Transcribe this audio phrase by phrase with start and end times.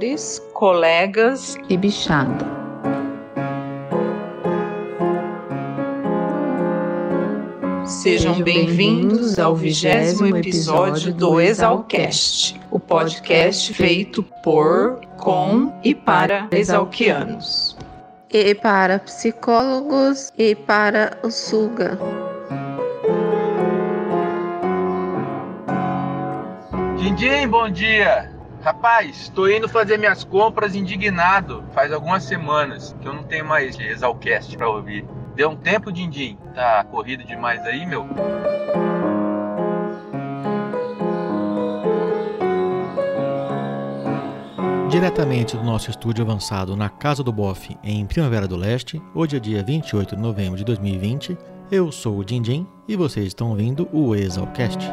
[0.00, 2.46] professores, colegas e bichada.
[7.84, 17.76] Sejam bem-vindos ao vigésimo episódio do Exalcast, o podcast feito por, com e para exalquianos.
[18.32, 21.98] E para psicólogos e para o Suga.
[26.96, 28.39] Dindim, bom dia!
[28.62, 31.64] Rapaz, tô indo fazer minhas compras indignado.
[31.72, 35.06] Faz algumas semanas que eu não tenho mais Exalcast pra ouvir.
[35.34, 36.36] Deu um tempo, Dindim?
[36.54, 38.06] Tá corrido demais aí, meu?
[44.90, 49.40] Diretamente do nosso estúdio avançado na Casa do Boff, em Primavera do Leste, hoje é
[49.40, 51.38] dia 28 de novembro de 2020,
[51.70, 54.84] eu sou o Dindim e vocês estão ouvindo o Exalcast.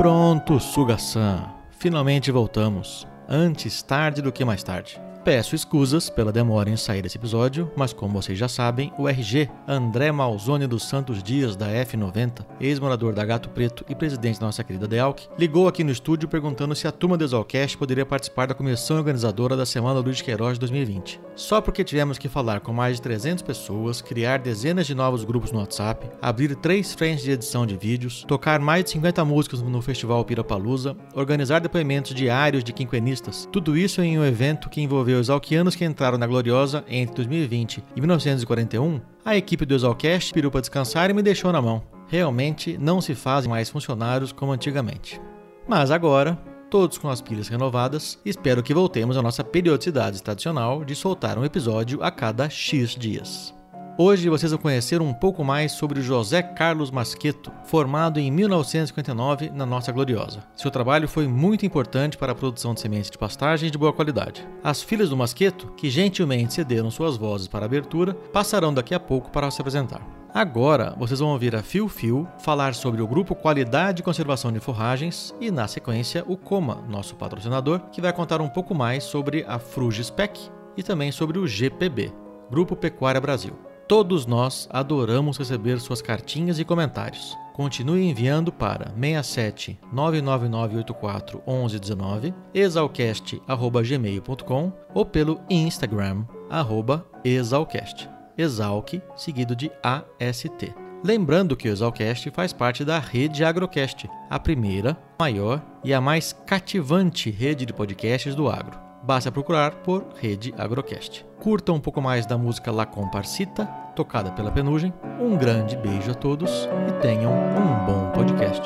[0.00, 1.46] Pronto, Suga-san.
[1.78, 3.06] Finalmente voltamos.
[3.28, 4.98] Antes tarde do que mais tarde.
[5.22, 9.50] Peço escusas pela demora em sair desse episódio, mas como vocês já sabem, o RG,
[9.68, 14.64] André Malzone dos Santos Dias, da F90, ex-morador da Gato Preto e presidente da nossa
[14.64, 18.54] querida DEALC, ligou aqui no estúdio perguntando se a turma do Exalcast poderia participar da
[18.54, 21.20] comissão organizadora da Semana Luiz Queiroz 2020.
[21.36, 25.52] Só porque tivemos que falar com mais de 300 pessoas, criar dezenas de novos grupos
[25.52, 29.82] no WhatsApp, abrir três frentes de edição de vídeos, tocar mais de 50 músicas no
[29.82, 35.30] Festival Pirapalusa, organizar depoimentos diários de quinquenistas, tudo isso em um evento que envolveu os
[35.30, 40.60] alquianos que entraram na Gloriosa entre 2020 e 1941, a equipe do Exalcast pirou para
[40.60, 41.82] descansar e me deixou na mão.
[42.08, 45.20] Realmente não se fazem mais funcionários como antigamente.
[45.68, 46.38] Mas agora,
[46.68, 51.44] todos com as pilhas renovadas, espero que voltemos à nossa periodicidade tradicional de soltar um
[51.44, 53.59] episódio a cada X dias.
[54.02, 59.66] Hoje vocês vão conhecer um pouco mais sobre José Carlos Masqueto, formado em 1959 na
[59.66, 60.42] nossa Gloriosa.
[60.56, 64.48] Seu trabalho foi muito importante para a produção de sementes de pastagem de boa qualidade.
[64.64, 68.98] As filhas do Masqueto, que gentilmente cederam suas vozes para a abertura, passarão daqui a
[68.98, 70.00] pouco para se apresentar.
[70.32, 74.60] Agora vocês vão ouvir a Fio Fio falar sobre o grupo Qualidade e Conservação de
[74.60, 79.44] Forragens e, na sequência, o Coma, nosso patrocinador, que vai contar um pouco mais sobre
[79.46, 80.40] a Frugispec
[80.74, 82.10] e também sobre o GPB,
[82.50, 83.69] Grupo Pecuária Brasil.
[83.90, 87.36] Todos nós adoramos receber suas cartinhas e comentários.
[87.52, 98.08] Continue enviando para 67 99984 1119, exalcast@gmail.com ou pelo Instagram arroba exalcast.
[98.38, 100.72] Exalc seguido de AST.
[101.02, 106.32] Lembrando que o Exalcast faz parte da rede Agrocast, a primeira, maior e a mais
[106.46, 108.78] cativante rede de podcasts do agro.
[109.02, 111.28] Basta procurar por Rede Agrocast.
[111.40, 113.64] Curta um pouco mais da música La Comparsita,
[113.96, 114.92] tocada pela Penugem.
[115.18, 118.62] Um grande beijo a todos e tenham um bom podcast.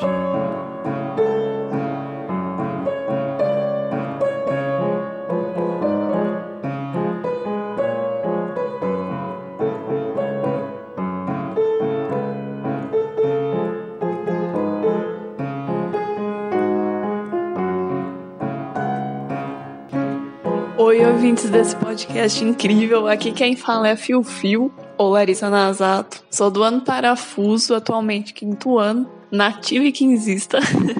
[20.85, 23.07] Oi, ouvintes desse podcast incrível.
[23.07, 26.23] Aqui quem fala é Fio Fio, ou Larissa Nazato.
[26.29, 30.59] Sou do ano parafuso, atualmente quinto ano, nativa e quinzista.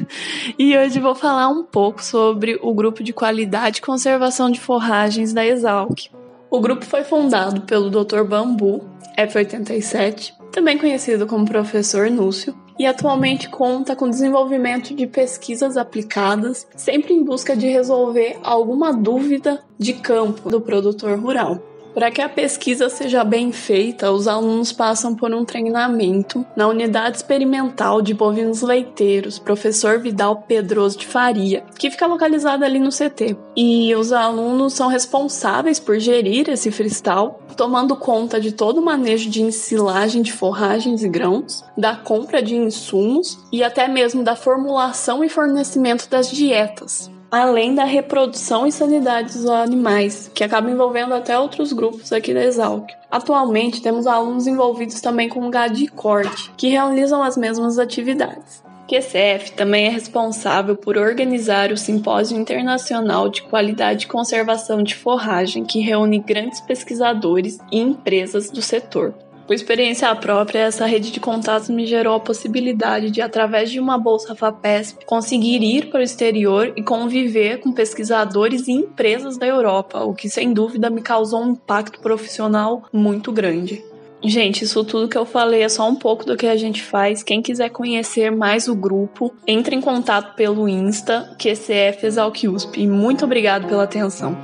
[0.57, 5.33] e hoje vou falar um pouco sobre o grupo de qualidade e conservação de forragens
[5.33, 6.09] da Exalc.
[6.49, 8.23] O grupo foi fundado pelo Dr.
[8.23, 8.83] Bambu,
[9.15, 17.13] F87, também conhecido como Professor Núcio, e atualmente conta com desenvolvimento de pesquisas aplicadas, sempre
[17.13, 21.61] em busca de resolver alguma dúvida de campo do produtor rural.
[21.95, 27.15] Para que a pesquisa seja bem feita, os alunos passam por um treinamento na unidade
[27.15, 33.37] experimental de bovinos leiteiros, professor Vidal Pedroso de Faria, que fica localizada ali no CT.
[33.55, 39.29] E os alunos são responsáveis por gerir esse freestyle, tomando conta de todo o manejo
[39.29, 45.23] de ensilagem de forragens e grãos, da compra de insumos e até mesmo da formulação
[45.23, 51.37] e fornecimento das dietas além da reprodução e sanidade dos animais, que acaba envolvendo até
[51.37, 52.89] outros grupos aqui da Exalc.
[53.11, 58.63] Atualmente temos alunos envolvidos também com gado de corte, que realizam as mesmas atividades.
[58.87, 65.65] QCF também é responsável por organizar o Simpósio Internacional de Qualidade e Conservação de Forragem,
[65.65, 69.13] que reúne grandes pesquisadores e empresas do setor.
[69.47, 73.97] Por experiência própria, essa rede de contatos me gerou a possibilidade de, através de uma
[73.97, 80.03] bolsa FAPESP, conseguir ir para o exterior e conviver com pesquisadores e empresas da Europa,
[80.03, 83.83] o que sem dúvida me causou um impacto profissional muito grande.
[84.27, 87.21] Gente, isso tudo que eu falei é só um pouco do que a gente faz.
[87.21, 92.75] Quem quiser conhecer mais o grupo, entre em contato pelo Insta, QCF Exalquiusp.
[92.75, 94.35] E muito obrigado pela atenção.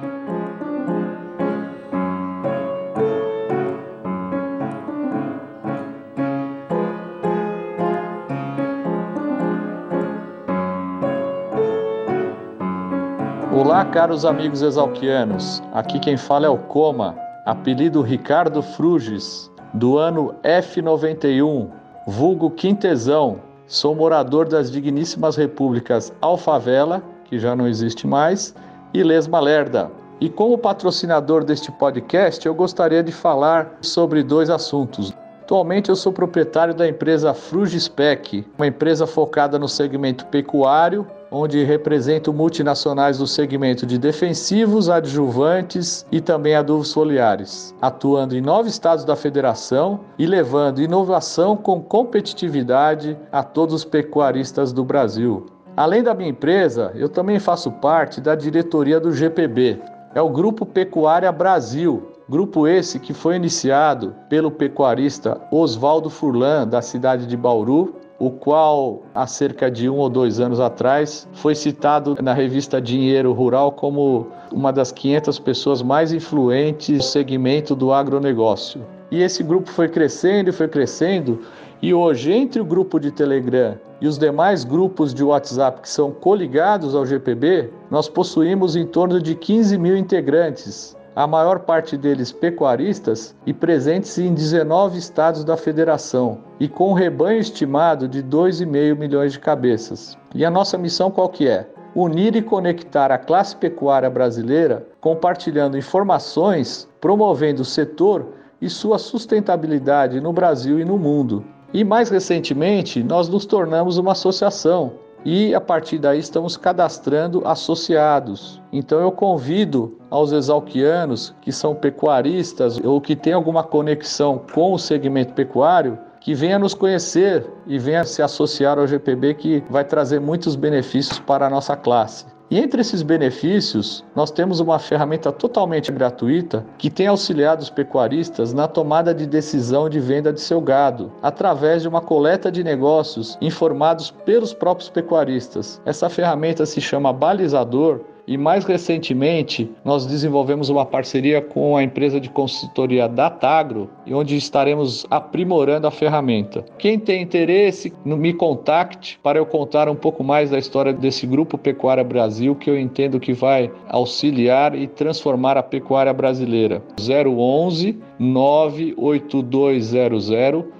[13.51, 15.61] Olá, caros amigos exalquianos.
[15.73, 21.69] Aqui quem fala é o Coma, apelido Ricardo Fruges, do ano F91,
[22.07, 23.39] vulgo Quintesão.
[23.67, 28.53] Sou morador das digníssimas repúblicas Alfavela, que já não existe mais,
[28.93, 29.89] e Lesma Lerda.
[30.19, 35.13] E como patrocinador deste podcast, eu gostaria de falar sobre dois assuntos.
[35.41, 42.33] Atualmente eu sou proprietário da empresa Frugispec, uma empresa focada no segmento pecuário, onde represento
[42.33, 49.15] multinacionais do segmento de defensivos, adjuvantes e também adubos foliares, atuando em nove estados da
[49.15, 55.45] federação e levando inovação com competitividade a todos os pecuaristas do Brasil.
[55.77, 59.79] Além da minha empresa, eu também faço parte da diretoria do GPB,
[60.13, 66.81] é o Grupo Pecuária Brasil, Grupo esse que foi iniciado pelo pecuarista Oswaldo Furlan, da
[66.81, 72.15] cidade de Bauru, o qual, há cerca de um ou dois anos atrás, foi citado
[72.21, 78.85] na revista Dinheiro Rural como uma das 500 pessoas mais influentes no segmento do agronegócio.
[79.09, 81.39] E esse grupo foi crescendo e foi crescendo,
[81.81, 86.11] e hoje, entre o grupo de Telegram e os demais grupos de WhatsApp que são
[86.11, 92.31] coligados ao GPB, nós possuímos em torno de 15 mil integrantes, a maior parte deles
[92.31, 98.97] pecuaristas e presentes em 19 estados da federação, e com um rebanho estimado de 2,5
[98.97, 100.17] milhões de cabeças.
[100.33, 101.67] E a nossa missão qual que é?
[101.93, 108.27] Unir e conectar a classe pecuária brasileira, compartilhando informações, promovendo o setor
[108.61, 111.43] e sua sustentabilidade no Brasil e no mundo.
[111.73, 114.93] E mais recentemente, nós nos tornamos uma associação
[115.23, 118.61] e a partir daí estamos cadastrando associados.
[118.71, 124.79] Então eu convido aos exalquianos que são pecuaristas ou que têm alguma conexão com o
[124.79, 130.21] segmento pecuário que venha nos conhecer e venha se associar ao GPB que vai trazer
[130.21, 132.25] muitos benefícios para a nossa classe.
[132.51, 138.53] E entre esses benefícios, nós temos uma ferramenta totalmente gratuita que tem auxiliado os pecuaristas
[138.53, 143.37] na tomada de decisão de venda de seu gado, através de uma coleta de negócios
[143.39, 145.81] informados pelos próprios pecuaristas.
[145.85, 152.17] Essa ferramenta se chama Balizador e mais recentemente, nós desenvolvemos uma parceria com a empresa
[152.17, 156.63] de consultoria Datagro, onde estaremos aprimorando a ferramenta.
[156.77, 161.57] Quem tem interesse, me contacte para eu contar um pouco mais da história desse grupo
[161.57, 166.81] Pecuária Brasil, que eu entendo que vai auxiliar e transformar a pecuária brasileira.
[166.97, 170.29] 011 98200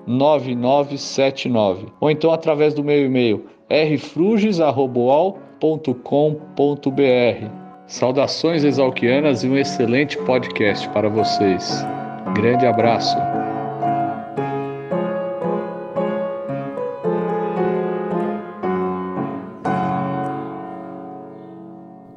[0.08, 7.62] 9979 ou então através do meu e-mail rfruges@al www.exalquianas.com.br.
[7.88, 11.86] Saudações exalquianas e um excelente podcast para vocês.
[12.34, 13.18] Grande abraço.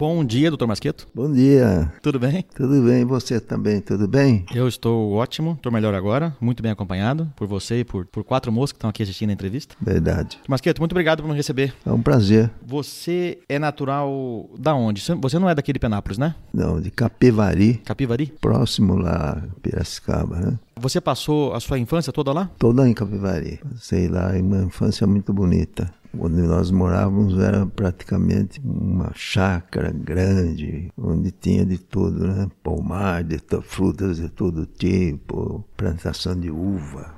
[0.06, 1.08] Bom dia, doutor Masqueto.
[1.14, 1.90] Bom dia.
[2.02, 2.44] Tudo bem?
[2.54, 4.44] Tudo bem, você também, tudo bem?
[4.54, 8.52] Eu estou ótimo, estou melhor agora, muito bem acompanhado por você e por, por quatro
[8.52, 9.74] moços que estão aqui assistindo a entrevista.
[9.80, 10.38] Verdade.
[10.46, 11.72] Masqueto, muito obrigado por me receber.
[11.86, 12.50] É um prazer.
[12.66, 15.02] Você é natural da onde?
[15.22, 16.34] Você não é daqui de Penápolis, né?
[16.52, 17.80] Não, de Capivari.
[17.82, 18.26] Capivari?
[18.42, 20.58] Próximo lá, Piracicaba, né?
[20.76, 22.50] Você passou a sua infância toda lá?
[22.58, 23.58] Toda em Capivari.
[23.72, 25.90] Passei lá, uma infância muito bonita.
[26.18, 32.48] Onde nós morávamos era praticamente uma chácara grande, onde tinha de tudo, né?
[32.62, 37.14] Pomar, de frutas de todo tipo, plantação de uva,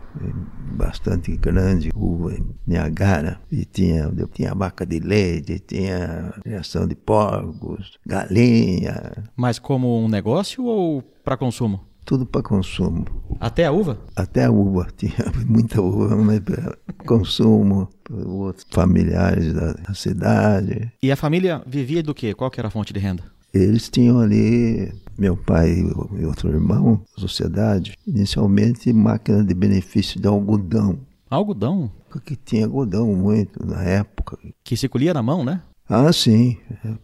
[0.76, 2.35] bastante grande, uva
[2.67, 9.25] Niagara, e tinha, tinha vaca de leite, tinha criação de porcos, galinha.
[9.37, 11.86] Mas como um negócio ou para consumo?
[12.06, 13.04] Tudo para consumo.
[13.40, 13.98] Até a uva?
[14.14, 15.12] Até a uva, tinha
[15.46, 20.90] muita uva, mas para consumo, para outros familiares da, da, cidade.
[21.02, 22.32] E a família vivia do quê?
[22.32, 23.25] Qual que era a fonte de renda?
[23.52, 25.84] Eles tinham ali, meu pai
[26.18, 30.98] e outro irmão, sociedade, inicialmente máquina de benefício de algodão.
[31.28, 31.90] Algodão?
[32.08, 34.38] Porque tinha algodão muito na época.
[34.62, 35.60] Que se colhia na mão, né?
[35.88, 36.56] Ah, sim,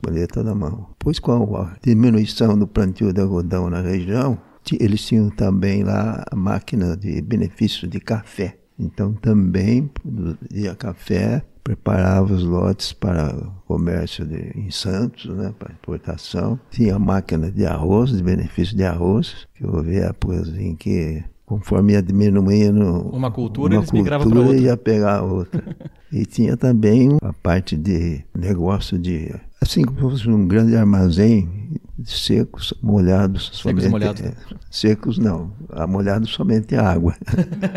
[0.04, 0.88] colheita na mão.
[0.98, 4.38] Pois com a diminuição do plantio de algodão na região,
[4.80, 8.56] eles tinham também lá a máquina de benefício de café.
[8.78, 13.32] Então também produzia café, preparava os lotes para
[13.66, 16.58] comércio de, em Santos, né, para exportação.
[16.70, 22.02] Tinha máquina de arroz, de benefício de arroz, que houve épocas em que conforme ia
[22.02, 24.70] diminuindo Uma cultura, uma eles migravam para cultura, outra.
[24.70, 25.76] ia pegar outra.
[26.10, 32.72] e tinha também a parte de negócio de, assim como fosse um grande armazém secos,
[32.82, 33.50] molhados.
[33.62, 34.22] Secos e molhados.
[34.22, 34.34] é,
[34.70, 37.14] secos não, a molhados somente a água.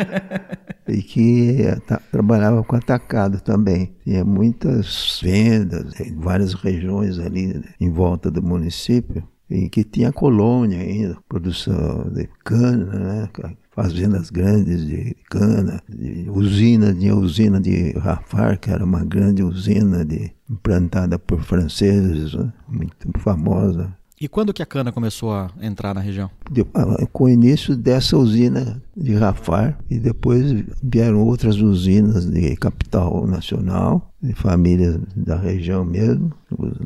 [0.88, 3.94] e que ta- trabalhava com atacado também.
[4.06, 10.12] Tinha muitas vendas em várias regiões ali né, em volta do município, e que tinha
[10.12, 13.30] colônia ainda, produção de cana, né?
[13.76, 20.06] Fazendas grandes de cana, de usina, tinha usina de Rafar, que era uma grande usina
[20.06, 22.52] de, implantada por franceses, né?
[22.68, 23.94] muito famosa.
[24.20, 26.32] E quando que a cana começou a entrar na região?
[26.50, 32.56] De- ah, com o início dessa usina de Rafar e depois vieram outras usinas de
[32.56, 36.32] capital nacional, de famílias da região mesmo,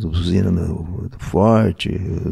[0.04, 1.92] usina do, do Forte,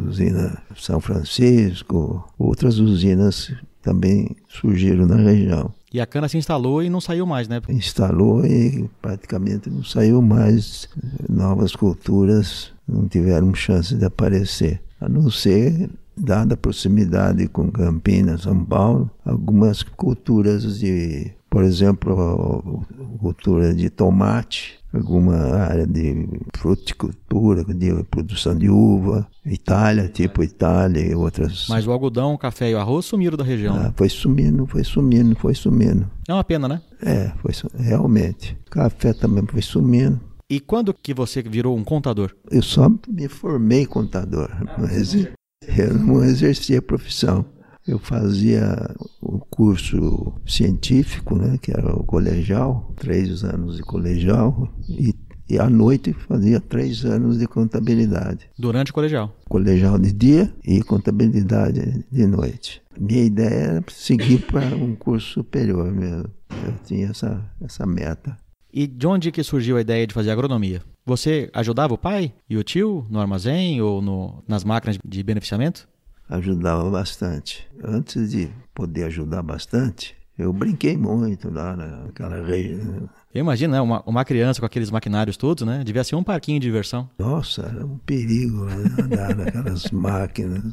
[0.09, 3.53] usina São Francisco, outras usinas
[3.88, 5.74] também surgiram na região.
[5.94, 7.62] E a cana se instalou e não saiu mais, né?
[7.70, 10.89] Instalou e praticamente não saiu mais,
[11.29, 18.41] novas culturas não tiveram chance de aparecer, a não ser dada a proximidade com Campinas,
[18.41, 22.86] São Paulo, algumas culturas de, por exemplo,
[23.20, 31.16] cultura de tomate, alguma área de fruticultura, de produção de uva, Itália, tipo Itália e
[31.16, 31.68] outras.
[31.70, 33.75] Mas o algodão, o café e o arroz sumiram da região.
[33.75, 36.10] Ah, foi sumindo, foi sumindo, foi sumindo.
[36.27, 36.82] É uma pena, né?
[37.01, 38.58] É, foi realmente.
[38.70, 40.20] Café também foi sumindo.
[40.50, 42.34] E quando que você virou um contador?
[42.50, 47.46] Eu só me formei contador, mas eu não exercia a profissão.
[47.88, 55.15] Eu fazia o curso científico, né, que era o colegial, três anos de colegial, e,
[55.50, 58.50] e à noite fazia três anos de contabilidade.
[58.60, 59.34] Durante o colegial.
[59.48, 62.82] Colegial de dia e contabilidade de noite.
[63.00, 66.29] Minha ideia era seguir para um curso superior mesmo.
[66.65, 68.38] Eu tinha essa, essa meta.
[68.74, 70.82] E de onde que surgiu a ideia de fazer agronomia?
[71.06, 75.88] Você ajudava o pai e o tio no armazém ou no, nas máquinas de beneficiamento?
[76.29, 77.67] Ajudava bastante.
[77.84, 83.10] Antes de poder ajudar bastante, eu brinquei muito lá naquela região.
[83.34, 83.81] Eu imagino, né?
[83.81, 85.84] Uma, uma criança com aqueles maquinários todos, né?
[85.84, 87.10] Devia ser um parquinho de diversão.
[87.19, 90.63] Nossa, era um perigo né, andar naquelas máquinas.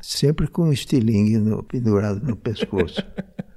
[0.00, 3.02] Sempre com um estilingue no- pendurado no pescoço.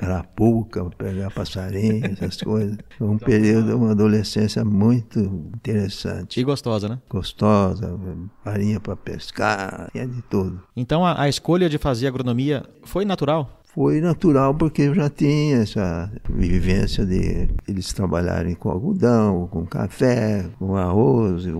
[0.00, 2.76] Arapuca, pegar passarinho, essas coisas.
[2.98, 6.40] Foi um período, uma adolescência muito interessante.
[6.40, 6.98] E gostosa, né?
[7.08, 7.98] Gostosa,
[8.42, 10.62] farinha para pescar, tinha de tudo.
[10.76, 13.62] Então a, a escolha de fazer agronomia foi natural?
[13.74, 20.48] Foi natural porque eu já tinha essa vivência de eles trabalharem com algodão, com café,
[20.60, 21.52] com arroz, a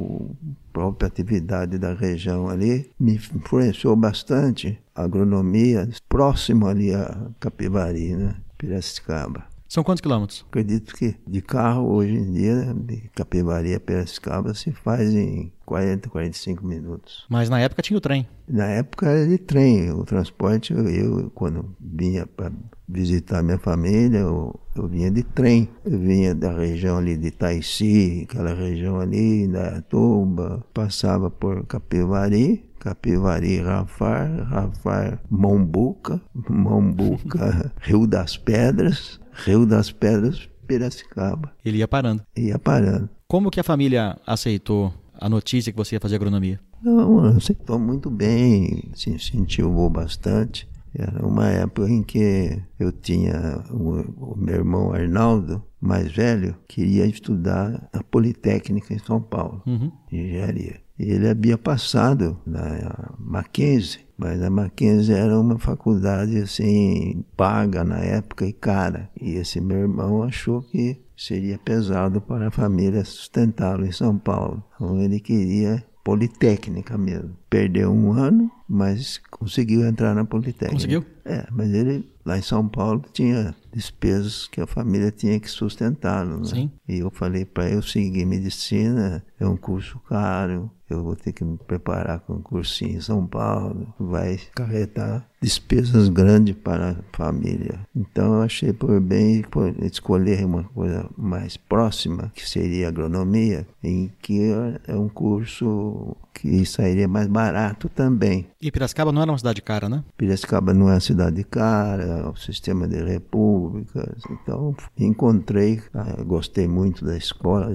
[0.73, 8.37] própria atividade da região ali me influenciou bastante a agronomia próximo ali a Capivari, né?
[8.57, 9.54] Piracicaba.
[9.69, 10.45] São quantos quilômetros?
[10.49, 16.09] Acredito que de carro hoje em dia, de Capivari a Piracicaba, se faz em 40,
[16.11, 17.27] 45 minutos.
[17.29, 18.27] Mas na época tinha o trem.
[18.47, 22.53] Na época era de trem, o transporte, eu, quando vinha para
[22.87, 25.69] visitar minha família, eu, eu vinha de trem.
[25.85, 32.63] Eu vinha da região ali de Taici, aquela região ali, da Tuba, passava por Capivari,
[32.79, 41.53] Capivari, Rafar, Rafar, Mombuca, Mombuca, Rio das Pedras, Rio das Pedras, Piracicaba.
[41.65, 42.23] Ele ia parando.
[42.37, 43.09] Ia parando.
[43.29, 46.61] Como que a família aceitou a notícia que você ia fazer agronomia?
[46.83, 50.69] Não, aceitou muito bem, se incentivou bastante.
[50.97, 57.05] Era uma época em que eu tinha o, o meu irmão Arnaldo, mais velho, queria
[57.05, 59.91] estudar a Politécnica em São Paulo, Uhum.
[60.13, 60.77] engenharia.
[60.97, 68.47] Ele havia passado na Mackenzie, mas a Mackenzie era uma faculdade assim paga na época
[68.47, 69.11] e cara.
[69.21, 74.63] E esse meu irmão achou que seria pesado para a família sustentá-lo em São Paulo.
[74.75, 77.35] Então ele queria Politécnica mesmo.
[77.49, 80.75] Perdeu um ano, mas conseguiu entrar na Politécnica.
[80.75, 81.05] Conseguiu?
[81.25, 86.41] É, mas ele lá em São Paulo tinha despesas que a família tinha que sustentá-lo.
[86.41, 86.45] Né?
[86.45, 86.71] Sim.
[86.87, 91.45] E eu falei para eu seguir medicina, é um curso caro, eu vou ter que
[91.45, 97.81] me preparar com um cursinho em São Paulo, vai carregar despesas grandes para a família.
[97.95, 104.11] Então eu achei por bem pô, escolher uma coisa mais próxima, que seria agronomia, em
[104.23, 104.41] que
[104.87, 108.47] é um curso que sairia mais barato também.
[108.61, 110.03] E Piracicaba não era uma cidade cara, né?
[110.17, 114.23] Piracicaba não é uma cidade cara, é um sistema de repúblicas.
[114.31, 117.71] Então, encontrei, ah, gostei muito da escola.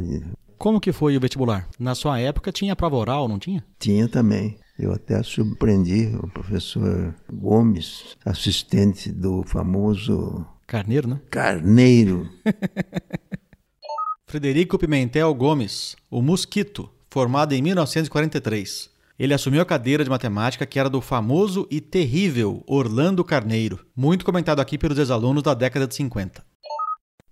[0.60, 1.70] Como que foi o vestibular?
[1.80, 3.64] Na sua época tinha prova oral, não tinha?
[3.80, 4.60] Tinha também.
[4.78, 11.22] Eu até surpreendi o professor Gomes, assistente do famoso Carneiro, né?
[11.32, 12.30] Carneiro.
[14.28, 18.90] Frederico Pimentel Gomes, o Mosquito, formado em 1943.
[19.18, 24.26] Ele assumiu a cadeira de matemática que era do famoso e terrível Orlando Carneiro, muito
[24.26, 26.49] comentado aqui pelos ex-alunos da década de 50.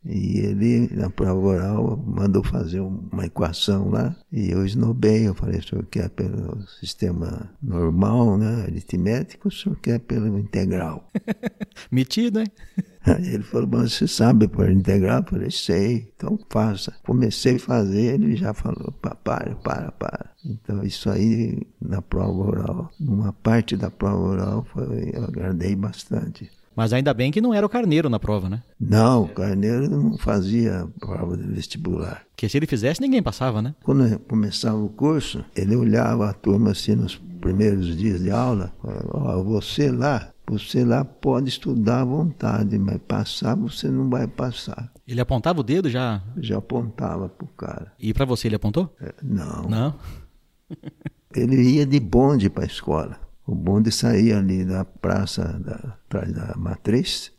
[0.07, 4.15] E ele, na prova oral, mandou fazer uma equação lá.
[4.31, 5.27] E eu esnobei.
[5.27, 8.63] Eu falei, o senhor quer pelo sistema normal, né?
[8.63, 11.11] Aritmético, o senhor quer pelo integral.
[11.91, 12.47] Metido, hein?
[13.03, 15.19] Aí ele falou, mas você sabe por integral?
[15.19, 16.93] Eu falei, sei, então faça.
[17.05, 20.29] Comecei a fazer, ele já falou, para, para, para.
[20.45, 26.49] Então isso aí, na prova oral, uma parte da prova oral, foi, eu agradei bastante.
[26.77, 28.61] Mas ainda bem que não era o Carneiro na prova, né?
[28.79, 32.21] Não, o Carneiro não fazia prova de vestibular.
[32.29, 33.73] Porque se ele fizesse, ninguém passava, né?
[33.83, 39.41] Quando começava o curso, ele olhava a turma assim nos primeiros dias de aula, ó,
[39.41, 44.91] você lá, você lá pode estudar à vontade, mas passar você não vai passar.
[45.07, 46.21] Ele apontava o dedo já?
[46.37, 47.91] Já apontava pro cara.
[47.99, 48.95] E para você ele apontou?
[49.01, 49.63] É, não.
[49.63, 49.95] Não?
[51.35, 53.26] ele ia de bonde para a escola.
[53.47, 57.31] O bonde saía ali da praça, da, atrás da matriz,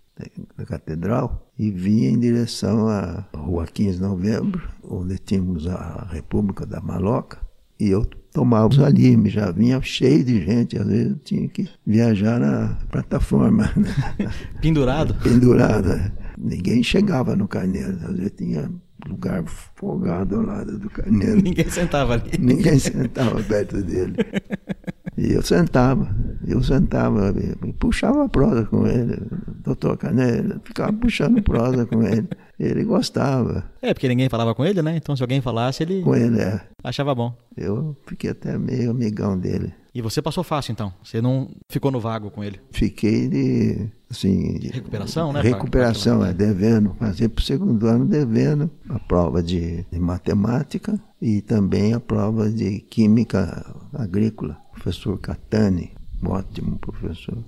[0.56, 6.64] da catedral, e vinha em direção à Rua 15 de Novembro, onde tínhamos a República
[6.64, 7.38] da Maloca,
[7.78, 12.40] e eu tomava ali, já vinha cheio de gente, às vezes eu tinha que viajar
[12.40, 13.70] na plataforma.
[14.62, 15.14] Pendurado?
[15.22, 15.92] Pendurado.
[15.92, 16.12] é.
[16.38, 18.70] Ninguém chegava no Carneiro, às vezes tinha
[19.06, 19.44] lugar
[19.76, 21.36] folgado ao lado do Carneiro.
[21.42, 22.30] Ninguém sentava ali.
[22.38, 24.16] Ninguém sentava perto dele.
[25.18, 26.08] E eu sentava,
[26.46, 29.18] eu sentava e puxava prosa com ele.
[29.64, 32.28] Doutor Canela, ficava puxando prosa com ele.
[32.56, 33.64] Ele gostava.
[33.82, 34.96] É, porque ninguém falava com ele, né?
[34.96, 36.60] Então se alguém falasse, ele Com ele, é.
[36.84, 37.36] achava bom.
[37.56, 39.74] Eu fiquei até meio amigão dele.
[39.94, 40.92] E você passou fácil, então?
[41.02, 42.60] Você não ficou no vago com ele?
[42.70, 44.54] Fiquei de, assim...
[44.58, 45.40] De recuperação, né?
[45.40, 46.90] Recuperação, Pra- é, pra- devendo.
[46.90, 52.50] Passei para o segundo ano devendo a prova de, de matemática e também a prova
[52.50, 54.58] de química agrícola.
[54.72, 55.92] Professor Catani,
[56.24, 57.38] ótimo professor.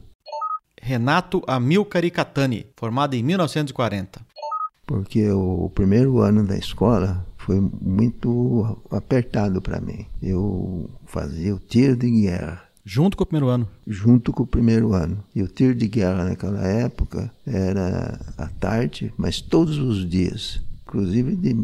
[0.83, 4.20] Renato Amilcari Catani, formado em 1940.
[4.87, 10.07] porque o primeiro ano da escola foi muito apertado para mim.
[10.22, 13.68] Eu fazia o tiro de guerra Junto com o primeiro ano.
[13.87, 15.22] junto com o primeiro ano.
[15.35, 20.61] E o tiro de guerra naquela época era à tarde, mas todos os dias.
[20.87, 21.55] Inclusive de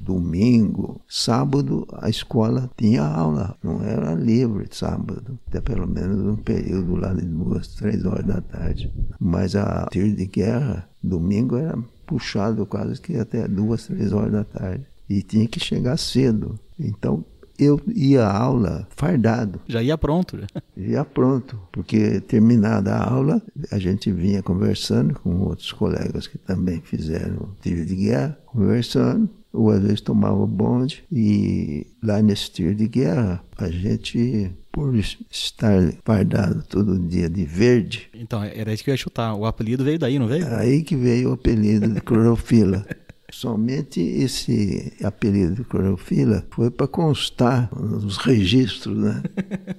[0.00, 6.94] domingo, sábado, a escola tinha aula, não era livre sábado, até pelo menos um período
[6.94, 8.92] lá de duas, três horas da tarde.
[9.18, 14.44] Mas a tiro de guerra, domingo era puxado quase que até duas, três horas da
[14.44, 14.86] tarde.
[15.08, 16.58] E tinha que chegar cedo.
[16.78, 17.24] Então
[17.58, 19.60] eu ia à aula fardado.
[19.66, 20.38] Já ia pronto.
[20.38, 20.46] já.
[20.76, 26.82] Já pronto, porque terminada a aula, a gente vinha conversando com outros colegas que também
[26.82, 32.86] fizeram tiro de guerra, conversando, ou às vezes tomava bonde, e lá nesse tiro de
[32.88, 38.92] guerra, a gente, por estar fardado todo dia de verde, Então, era isso que eu
[38.92, 39.34] ia chutar.
[39.34, 40.46] O apelido veio daí, não veio?
[40.54, 42.84] aí que veio o apelido de clorofila.
[43.36, 49.22] Somente esse apelido de clorofila foi para constar nos registros, né?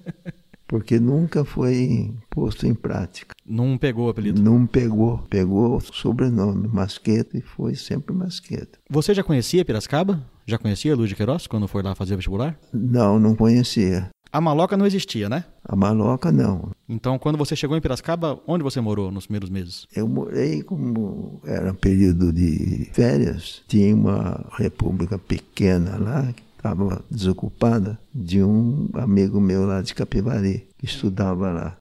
[0.67, 3.33] Porque nunca foi posto em prática.
[3.43, 4.39] Não pegou o apelido.
[4.39, 8.77] Não pegou, pegou o sobrenome Masqueta e foi sempre Masqueta.
[8.91, 10.23] Você já conhecia Piracicaba?
[10.45, 12.59] Já conhecia Luiz de Queiroz quando foi lá fazer vestibular?
[12.71, 14.09] Não, não conhecia.
[14.31, 15.45] A maloca não existia, né?
[15.63, 16.71] A maloca não.
[16.87, 19.87] Então, quando você chegou em Piracicaba, onde você morou nos primeiros meses?
[19.95, 27.99] Eu morei como era período de férias, tinha uma república pequena lá que estava desocupada
[28.13, 31.77] de um amigo meu lá de Capivari que estudava lá.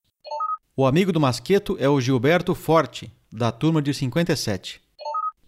[0.77, 4.81] O amigo do Masqueto é o Gilberto Forte, da turma de 57.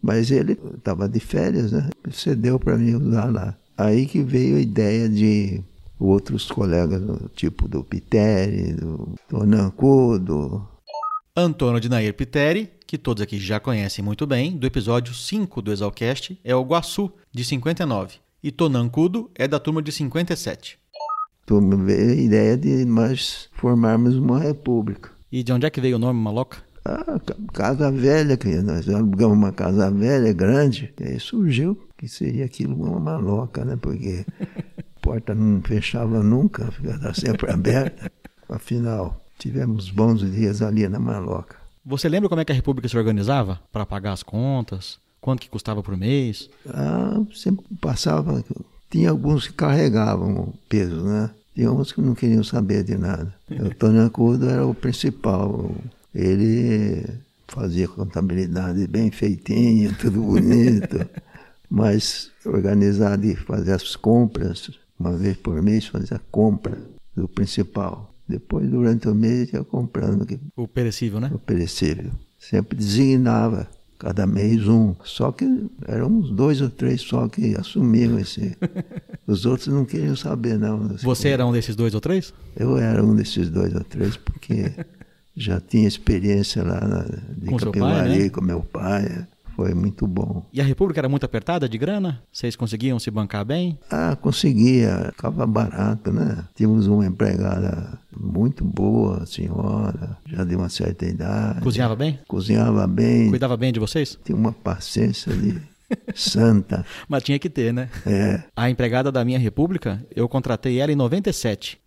[0.00, 1.90] Mas ele estava de férias, né?
[2.10, 3.56] Cedeu para mim usar lá.
[3.76, 5.62] Aí que veio a ideia de
[5.98, 10.62] outros colegas, do tipo do Piteri, do Tonancu, do
[11.36, 15.72] Antônio de Nair Piteri, que todos aqui já conhecem muito bem, do episódio 5 do
[15.72, 18.16] Exalcast, é o Guaçu, de 59.
[18.42, 20.78] E Tonancudo é da turma de 57.
[21.46, 21.76] turma.
[21.76, 25.10] Veio a ideia de nós formarmos uma república.
[25.30, 26.58] E de onde é que veio o nome Maloca?
[26.84, 32.08] Ah, ca- casa velha, que nós alugamos uma casa velha, grande, e aí surgiu que
[32.08, 33.76] seria aquilo uma maloca, né?
[33.76, 34.24] Porque
[35.08, 38.12] porta não fechava nunca, ficava sempre aberta.
[38.46, 41.56] Afinal, tivemos bons dias ali na maloca.
[41.82, 44.98] Você lembra como é que a República se organizava para pagar as contas?
[45.18, 46.50] Quanto que custava por mês?
[46.68, 48.44] Ah, sempre passava,
[48.90, 51.30] tinha alguns que carregavam o peso, né?
[51.54, 53.34] Tinha uns que não queriam saber de nada.
[53.50, 55.74] O Tony Acudo era o principal.
[56.14, 57.02] Ele
[57.48, 61.08] fazia contabilidade bem feitinha, tudo bonito,
[61.70, 66.78] mas organizado e fazer as compras, uma vez por mês fazer a compra
[67.14, 68.14] do principal.
[68.28, 71.30] Depois, durante o mês, ia comprando O perecível, né?
[71.32, 72.10] o perecível.
[72.38, 74.94] Sempre designava cada mês um.
[75.02, 75.44] Só que
[75.86, 78.56] eram uns dois ou três só que assumiam esse.
[79.26, 80.86] Os outros não queriam saber, não.
[80.88, 82.32] desse Você era um desses dois ou três?
[82.56, 84.72] eu era um desses dois ou três, porque
[85.36, 87.02] já tinha experiência lá na,
[87.36, 88.28] de Com seu pai, Capivari né?
[88.30, 89.26] com meu pai.
[89.58, 90.46] Foi muito bom.
[90.52, 92.22] E a República era muito apertada de grana?
[92.30, 93.76] Vocês conseguiam se bancar bem?
[93.90, 96.44] Ah, conseguia, ficava barato, né?
[96.54, 101.60] Tínhamos uma empregada muito boa, senhora, já de uma certa idade.
[101.60, 102.20] Cozinhava bem?
[102.28, 104.16] Cozinhava bem, Cuidava bem de vocês?
[104.24, 105.60] tinha uma paciência de
[106.14, 106.86] santa.
[107.08, 107.88] Mas tinha que ter, né?
[108.06, 111.80] É, A empregada da minha república, eu contratei ela em 97.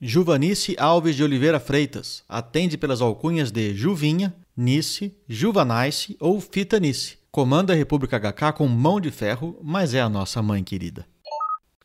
[0.00, 2.22] Juvanice Alves de Oliveira Freitas.
[2.28, 7.16] Atende pelas alcunhas de Juvinha, Nice, Juvanice ou Fitanice.
[7.30, 11.06] Comanda a República HK com mão de ferro, mas é a nossa mãe querida.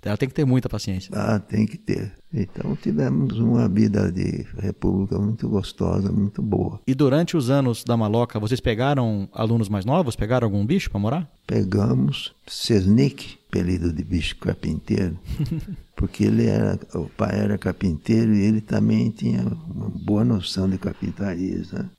[0.03, 1.09] Ela tem que ter muita paciência.
[1.15, 2.11] ah, tem que ter.
[2.33, 6.79] Então tivemos uma vida de república muito gostosa, muito boa.
[6.85, 10.17] E durante os anos da maloca, vocês pegaram alunos mais novos?
[10.17, 11.31] Pegaram algum bicho para morar?
[11.47, 15.17] Pegamos Sesnick, apelido de bicho carpinteiro,
[15.95, 19.41] porque ele era, o pai era carpinteiro e ele também tinha
[19.73, 21.89] uma boa noção de carpintaria, né?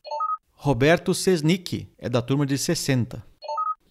[0.57, 3.23] Roberto Sesnick, é da turma de 60.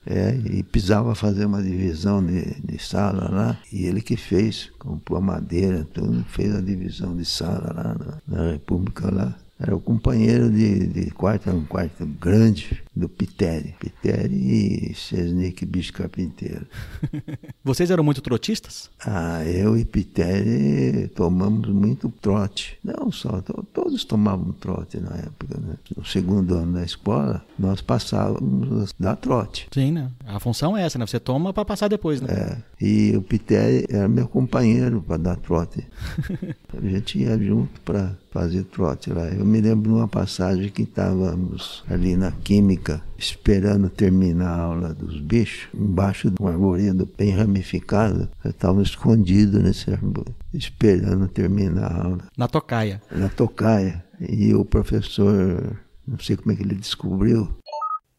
[0.07, 5.17] É, e precisava fazer uma divisão de, de sala lá, e ele que fez, comprou
[5.17, 9.35] a madeira, tudo, fez a divisão de sala lá na, na República lá.
[9.57, 13.73] Era o companheiro de, de quarto, era um quarto grande do Piteri.
[13.79, 16.65] Piteri e Sesnick, bicho carpinteiro.
[17.63, 18.89] Vocês eram muito trotistas?
[19.05, 22.77] Ah, eu e Piteri tomamos muito trote.
[22.83, 25.75] Não só, to- todos tomavam trote na época, né?
[25.95, 29.67] No segundo ano da escola, nós passávamos a dar trote.
[29.73, 30.11] Sim, né?
[30.27, 31.07] A função é essa, né?
[31.07, 32.27] Você toma para passar depois, né?
[32.29, 35.85] É, e o Piteri era meu companheiro para dar trote.
[36.77, 39.29] A gente ia junto para fazer trote lá.
[39.29, 44.93] Eu me lembro de uma passagem que estávamos ali na Química, esperando terminar a aula
[44.93, 48.27] dos bichos, embaixo de um arvoredo bem ramificado.
[48.43, 52.23] Estávamos escondidos nesse arvoredo, esperando terminar a aula.
[52.37, 53.01] Na tocaia.
[53.09, 54.03] Na tocaia.
[54.19, 57.47] E o professor, não sei como é que ele descobriu,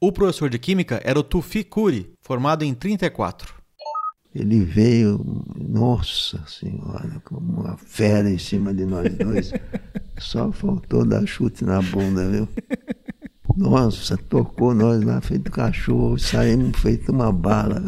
[0.01, 3.56] O professor de química era o Tufi Curi, formado em 34.
[4.37, 5.25] Ele veio,
[5.57, 9.53] nossa senhora, como uma fera em cima de nós dois.
[10.19, 12.49] Só faltou dar chute na bunda, viu?
[13.57, 17.83] Nossa, tocou nós lá feito cachorro, saímos feito uma bala.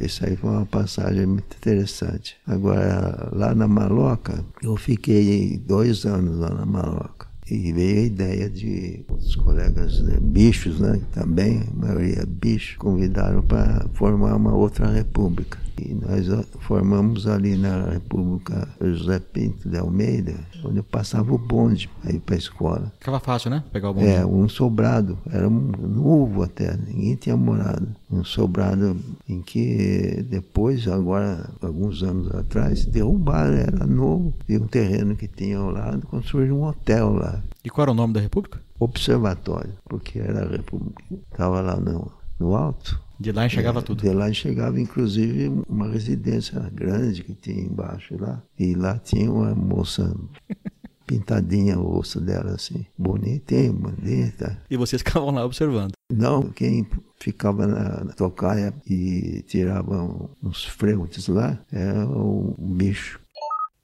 [0.00, 2.36] Isso aí foi uma passagem muito interessante.
[2.46, 7.29] Agora, lá na Maloca, eu fiquei dois anos lá na Maloca.
[7.50, 13.42] E veio a ideia de os colegas né, bichos, né, também, a maioria bicho, convidaram
[13.42, 15.58] para formar uma outra república.
[15.80, 16.26] E nós
[16.60, 22.20] formamos ali na República José Pinto de Almeida, onde eu passava o bonde para ir
[22.20, 22.92] para a escola.
[22.98, 23.64] Ficava fácil, né?
[23.72, 24.06] Pegar o bonde.
[24.06, 27.88] É, um sobrado, era um novo até, ninguém tinha morado.
[28.10, 28.96] Um sobrado
[29.28, 35.58] em que depois, agora, alguns anos atrás, derrubaram, era novo, e um terreno que tinha
[35.58, 38.60] ao lado, construíram um hotel lá, E qual era o nome da república?
[38.78, 43.00] observatório, porque era a República, estava lá no, no alto.
[43.20, 44.02] De lá enxergava É, tudo.
[44.02, 48.42] De lá chegava, inclusive, uma residência grande que tinha embaixo lá.
[48.58, 50.16] E lá tinha uma moça
[51.06, 52.86] pintadinha o rosto dela, assim.
[52.96, 54.62] Bonitinha, bonita.
[54.70, 55.92] E vocês ficavam lá observando.
[56.10, 56.86] Não, quem
[57.18, 60.08] ficava na, na tocaia e tirava
[60.42, 63.20] uns frentes lá era o bicho.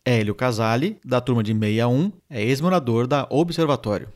[0.03, 4.09] Hélio Casale, da turma de 61, é ex-morador da Observatório.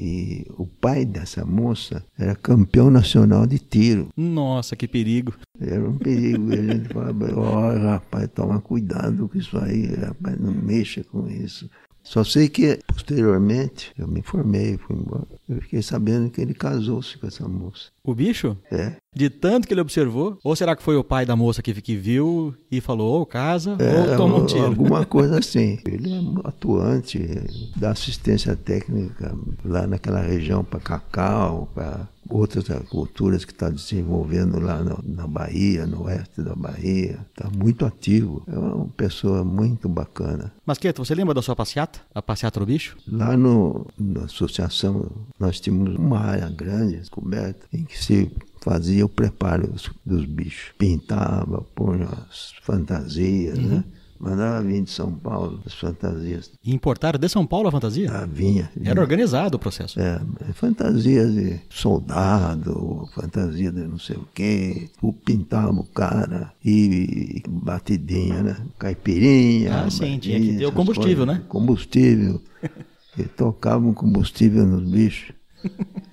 [0.00, 4.08] E o pai dessa moça era campeão nacional de tiro.
[4.16, 5.34] Nossa, que perigo.
[5.60, 6.52] Era um perigo.
[6.52, 11.68] A gente falava, ó, rapaz, toma cuidado com isso aí, rapaz, não mexa com isso.
[12.08, 15.26] Só sei que, posteriormente, eu me informei, fui embora.
[15.46, 17.90] Eu fiquei sabendo que ele casou-se com essa moça.
[18.02, 18.56] O bicho?
[18.72, 20.38] É, De tanto que ele observou?
[20.42, 23.76] Ou será que foi o pai da moça que, que viu e falou, ou casa,
[23.78, 24.64] é ou toma um tiro?
[24.64, 25.78] alguma coisa assim.
[25.84, 27.18] Ele é atuante
[27.76, 34.82] da assistência técnica lá naquela região para cacau, para outras culturas que está desenvolvendo lá
[34.82, 37.18] no- na Bahia, no oeste da Bahia.
[37.30, 38.42] Está muito ativo.
[38.46, 40.52] É uma pessoa muito bacana.
[40.64, 42.00] Mas, Queto, você lembra da sua passeata?
[42.14, 42.96] A passeata do bicho?
[43.10, 49.08] Lá no, na associação, nós tínhamos uma área grande, coberta, em que se fazia o
[49.08, 50.72] preparo dos, dos bichos.
[50.76, 53.84] Pintava, punha as fantasias, né?
[54.20, 56.50] Mandava vir de São Paulo as fantasias.
[56.64, 58.10] E importaram de São Paulo a fantasia?
[58.10, 58.70] Ah, vinha.
[58.76, 58.90] vinha.
[58.90, 60.00] Era organizado o processo.
[60.00, 60.20] É,
[60.54, 68.42] fantasias de soldado, fantasia de não sei o quê, o pintava o cara e, batidinha,
[68.42, 68.56] né?
[68.78, 69.84] Caipirinha.
[69.84, 71.42] Ah, sim, tinha que ter o combustível, coisas.
[71.42, 71.44] né?
[71.48, 72.40] Combustível.
[73.16, 75.32] e tocavam combustível nos bichos.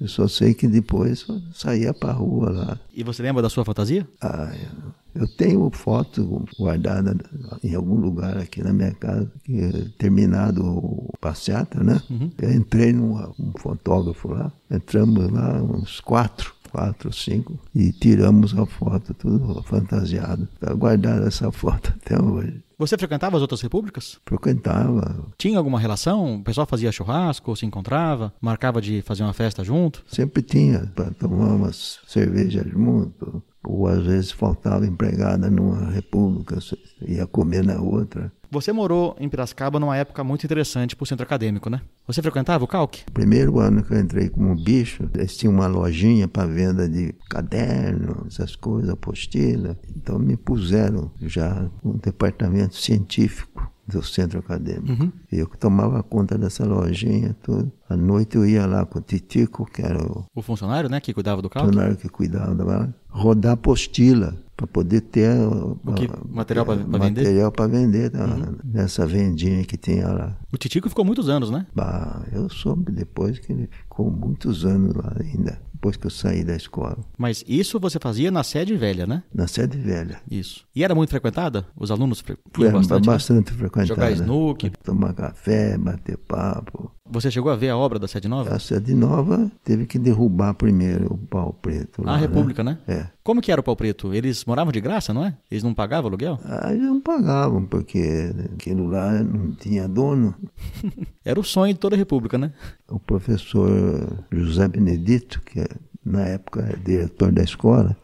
[0.01, 2.79] Eu só sei que depois saía pra rua lá.
[2.93, 4.07] E você lembra da sua fantasia?
[4.21, 7.15] Ah, eu, eu tenho foto guardada
[7.63, 12.01] em algum lugar aqui na minha casa, que terminado o passeata, né?
[12.37, 18.65] Eu entrei num um fotógrafo lá, entramos lá uns quatro, quatro, cinco, e tiramos a
[18.65, 20.47] foto, tudo fantasiado.
[20.53, 22.61] Está guardada essa foto até hoje.
[22.77, 24.19] Você frequentava as outras repúblicas?
[24.25, 26.35] Frequentava, Tinha alguma relação?
[26.35, 30.03] O pessoal fazia churrasco, se encontrava, marcava de fazer uma festa junto?
[30.07, 36.57] sempre tinha para tomar umas cervejas junto, ou às vezes faltava empregada numa república,
[37.01, 38.31] ia comer na outra.
[38.51, 41.81] Você morou em Piracicaba numa época muito interessante para o centro acadêmico, né?
[42.07, 43.03] Você frequentava o Calque?
[43.11, 48.25] Primeiro ano que eu entrei como bicho, eles tinham uma lojinha para venda de caderno,
[48.27, 49.77] essas coisas, apostila.
[49.95, 55.11] Então me puseram já um departamento científico do centro acadêmico.
[55.31, 57.71] Eu que tomava conta dessa lojinha tudo.
[57.89, 61.13] À noite eu ia lá com o Titico, que era o O funcionário, né, que
[61.13, 61.67] cuidava do Calque?
[61.67, 67.21] funcionário que cuidava rodar apostila para poder ter O que- material pra- pra vender?
[67.23, 68.25] material para vender tá?
[68.63, 70.37] nessa vendinha que tinha lá.
[70.53, 71.65] O Titico ficou muitos anos, né?
[71.75, 76.43] Bah, eu soube depois que ele ficou muitos anos lá ainda, depois que eu saí
[76.43, 79.23] da escola, Mas isso você fazia na sede velha, né?
[79.33, 80.19] na sede velha.
[80.31, 80.65] Isso.
[80.73, 81.65] E era muito frequentada?
[81.75, 83.05] Os alunos fre- Foi iam bastante?
[83.05, 83.87] bastante, frequentada.
[83.87, 84.71] Jogar snooker.
[84.83, 86.91] Tomar café, bater papo.
[87.07, 88.53] Você chegou a ver a obra da sede nova?
[88.53, 92.03] A sede nova teve que derrubar primeiro o pau preto.
[92.03, 92.79] lá, A República, né?
[92.87, 93.05] É.
[93.23, 94.13] Como que era o Pau Preto?
[94.13, 95.35] Eles moravam de graça, não é?
[95.49, 96.39] Eles não pagavam aluguel?
[96.43, 100.33] Aí não pagavam, porque aquilo lá não tinha dono.
[101.23, 102.51] Era o sonho de toda a República, né?
[102.87, 105.67] O professor José Benedito, que é,
[106.03, 107.95] na época era diretor da escola,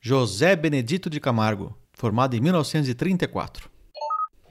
[0.00, 3.68] José Benedito de Camargo, formado em 1934.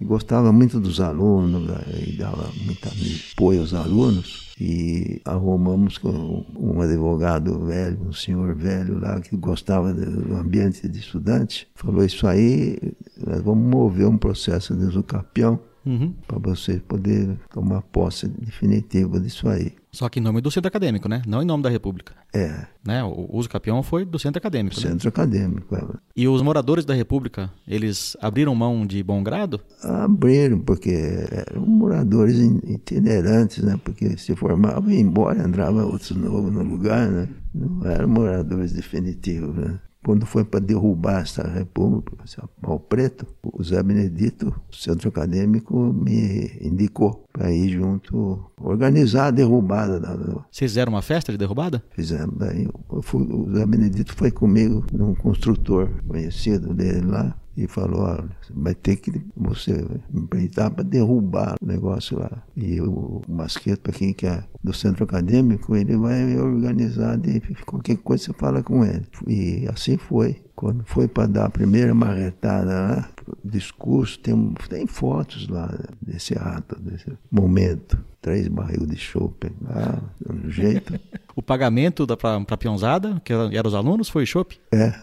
[0.02, 1.70] Gostava muito dos alunos
[2.08, 2.88] e dava muito
[3.34, 4.46] apoio aos alunos.
[4.60, 11.00] E arrumamos com um advogado velho, um senhor velho lá que gostava do ambiente de
[11.00, 11.68] estudante.
[11.76, 12.78] Falou: Isso aí,
[13.26, 16.16] nós vamos mover um processo de usucapião Uhum.
[16.26, 19.72] para você poder tomar posse definitiva disso aí.
[19.96, 21.22] Só que em nome do centro acadêmico, né?
[21.26, 22.14] Não em nome da República.
[22.34, 23.02] É, Né?
[23.04, 24.76] O uso capião foi do centro acadêmico.
[24.82, 24.90] né?
[24.90, 25.74] centro acadêmico.
[25.76, 25.82] é.
[26.16, 29.62] E os moradores da República, eles abriram mão de bom grado?
[29.82, 30.92] Abriram, porque
[31.32, 33.80] eram moradores in- itinerantes, né?
[33.84, 37.30] Porque se formavam e embora, entrava outros novos no lugar, né?
[37.54, 39.80] Não eram moradores definitivos, né?
[40.06, 45.76] Quando foi para derrubar essa república, esse pau preto, o Zé Benedito, o centro acadêmico,
[45.94, 50.00] me indicou para ir junto, organizar a derrubada.
[50.00, 51.84] Da, Vocês fizeram uma festa de derrubada?
[51.90, 52.36] fizemos.
[52.38, 58.02] Daí eu fui- o Zé Benedito foi comigo num construtor conhecido dele lá e falou,
[58.02, 62.44] olha, vai ter que você empreitar para derrubar o negócio lá.
[62.56, 68.26] E o Masqueto aqui, que é do centro acadêmico, ele vai organizar de qualquer coisa
[68.26, 69.06] você fala com ele.
[69.28, 70.42] E assim foi.
[70.56, 73.10] Quando foi para dar a primeira marretada lá,
[73.44, 75.70] discurso, tem, tem fotos lá
[76.02, 77.98] desse ato, desse momento.
[78.22, 80.98] Três barril de chope lá, do jeito.
[81.38, 84.58] O pagamento da, pra, pra peãozada, que era- eram os alunos, foi chope?
[84.72, 84.94] É.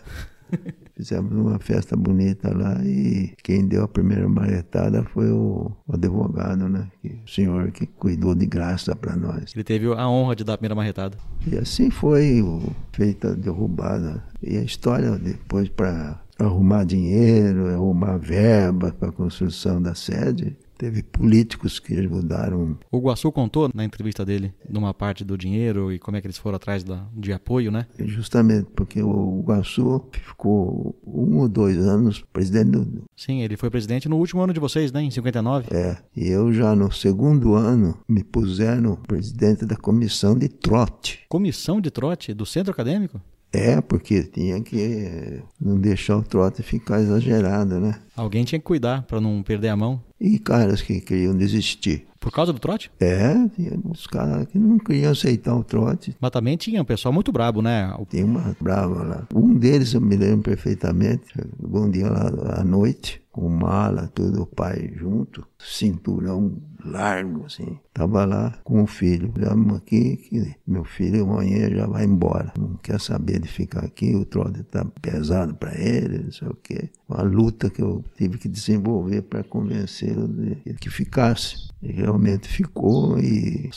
[1.03, 6.69] Fizemos uma festa bonita lá e quem deu a primeira marretada foi o, o advogado,
[6.69, 6.87] né?
[7.01, 9.53] Que- o senhor que cuidou de graça para nós.
[9.53, 11.17] Ele teve a honra de dar a primeira marretada.
[11.45, 12.63] E assim foi o,
[12.93, 14.23] feita a derrubada.
[14.41, 21.01] E a história depois para arrumar dinheiro, arrumar verba para a construção da sede, teve
[21.05, 25.99] políticos que ajudaram O Guaçu contou na entrevista dele de uma parte do dinheiro e
[26.01, 27.87] como é que eles foram atrás da, de apoio, né?
[28.01, 34.09] justamente porque o Iguaçu ficou um ou dois anos presidente do, Sim, ele foi presidente
[34.09, 35.01] no último ano de vocês, né?
[35.01, 35.69] Em 59.
[35.71, 41.21] É, e eu já no segundo ano me puseram presidente da comissão de trote.
[41.29, 43.21] Comissão de trote do centro acadêmico?
[43.53, 47.97] É, porque tinha que não deixar o trote ficar exagerado, né?
[48.17, 50.03] Alguém tinha que cuidar pra não perder a mão.
[50.19, 52.07] E caras que queriam desistir.
[52.19, 52.91] Por causa do trote?
[53.01, 56.17] É, tinha uns caras que não queriam aceitar o trote.
[56.21, 57.93] Mas também tinha um pessoal muito brabo, né?
[58.09, 59.27] Tem uma brava lá.
[59.35, 61.25] Um deles eu me lembro perfeitamente.
[61.61, 67.79] Um dia lá à noite, com mala, tudo, o pai junto, cinturão largo, assim.
[67.95, 69.33] Tava lá com o filho.
[69.35, 72.53] Vamos aqui, que meu filho amanhã já vai embora.
[72.59, 76.55] Não quer saber de ficar aqui, o trote tá pesado para ele, não sei o
[76.63, 76.91] quê.
[77.09, 81.71] Uma luta que eu tive que desenvolver para convencê-lo de que ficasse.
[81.83, 83.71] E realmente ficou e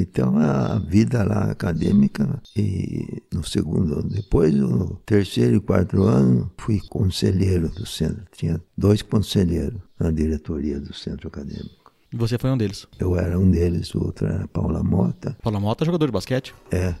[0.00, 6.50] então a vida lá acadêmica e no segundo ano, depois no terceiro e quarto ano
[6.56, 8.24] fui conselheiro do centro.
[8.32, 11.92] Tinha dois conselheiros na diretoria do centro acadêmico.
[12.12, 12.86] E você foi um deles.
[12.98, 15.36] Eu era um deles, o outro era Paula Mota.
[15.42, 16.54] Paula Mota, jogador de basquete.
[16.70, 16.94] É,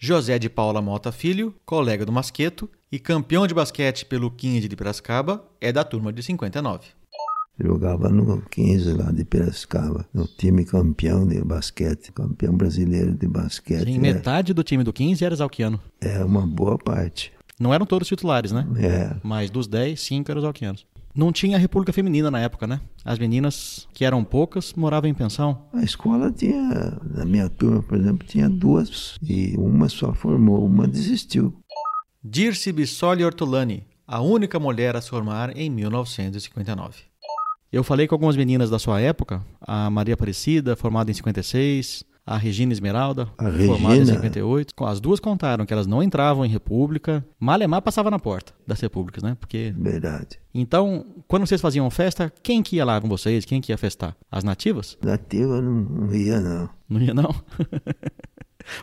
[0.00, 4.76] José de Paula Mota Filho, colega do Masqueto e campeão de basquete pelo 15 de
[4.76, 6.86] Piracicaba, é da turma de 59.
[7.58, 13.84] Jogava no 15 lá de Piracicaba, no time campeão de basquete, campeão brasileiro de basquete.
[13.84, 15.80] Sim, É- metade do time do 15 era exalquiano.
[16.00, 17.32] É, uma boa parte.
[17.58, 18.66] Não eram todos titulares, né?
[18.76, 20.86] É, Mas dos 10, 5 eram exalquianos.
[21.14, 22.80] Não tinha República Feminina na época, né?
[23.04, 25.66] As meninas, que eram poucas, moravam em pensão.
[25.72, 30.86] A escola tinha, na minha turma, por exemplo, tinha duas e uma só formou, uma
[30.86, 31.52] desistiu.
[32.22, 37.07] Dirce Bissoli Ortolani, a única mulher a se formar em 1959.
[37.70, 42.36] Eu falei com algumas meninas da sua época, a Maria Aparecida, formada em 56, a
[42.38, 44.14] Regina Esmeralda, A formada em Regina?
[44.14, 44.74] 58.
[44.84, 49.22] As duas contaram que elas não entravam em república, Malemar passava na porta das repúblicas,
[49.22, 49.36] né?
[49.38, 50.38] Porque Verdade.
[50.54, 53.44] então, quando vocês faziam festa, quem que ia lá com vocês?
[53.44, 54.16] Quem que ia festar?
[54.30, 54.96] As nativas?
[55.02, 56.70] Nativa não, não ia, não.
[56.88, 57.34] Não ia não.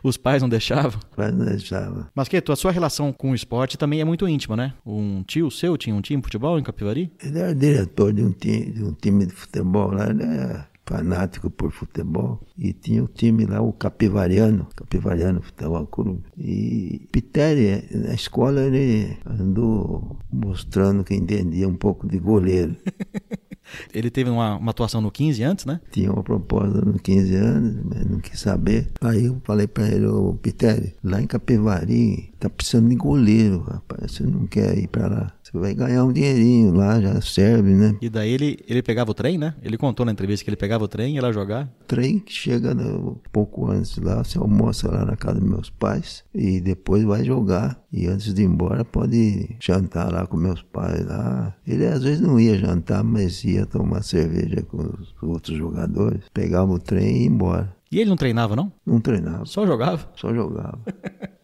[0.04, 1.00] Os pais não deixavam.
[1.18, 2.08] Mas não deixava.
[2.14, 4.74] Mas que a sua relação com o esporte também é muito íntima, né?
[4.86, 7.12] Um tio seu tinha um time de futebol em Capivari?
[7.24, 11.72] Ele era diretor de um time de, um time de futebol lá, era fanático por
[11.72, 12.40] futebol.
[12.58, 16.24] E tinha o time lá, o Capivariano, Capivariano Futebol Clube.
[16.38, 22.76] E Pitéria, na escola, ele andou mostrando que entendia um pouco de goleiro.
[23.94, 25.82] Ele teve uma, uma atuação no 15 antes, né?
[25.92, 28.92] Tinha uma proposta nos 15 anos, mas não quis saber.
[29.02, 34.12] Aí eu falei pra ele, ô Pitério, lá em Capivari tá precisando de goleiro, rapaz.
[34.12, 35.34] Você não quer ir pra lá?
[35.60, 37.96] Vai ganhar um dinheirinho lá, já serve, né?
[38.02, 39.54] E daí ele, ele pegava o trem, né?
[39.62, 41.70] Ele contou na entrevista que ele pegava o trem e ia lá jogar.
[41.88, 46.24] Trem que chega no- pouco antes lá, você almoça lá na casa dos meus pais
[46.34, 47.80] e depois vai jogar.
[47.92, 51.56] E antes de ir embora pode jantar lá com meus pais lá.
[51.66, 56.22] Ele às vezes não ia jantar, mas ia tomar cerveja com os outros jogadores.
[56.34, 57.76] Pegava o trem e ia embora.
[57.92, 58.70] E ele não treinava, não?
[58.86, 59.46] Não treinava.
[59.46, 60.10] Só jogava.
[60.16, 60.80] Só jogava.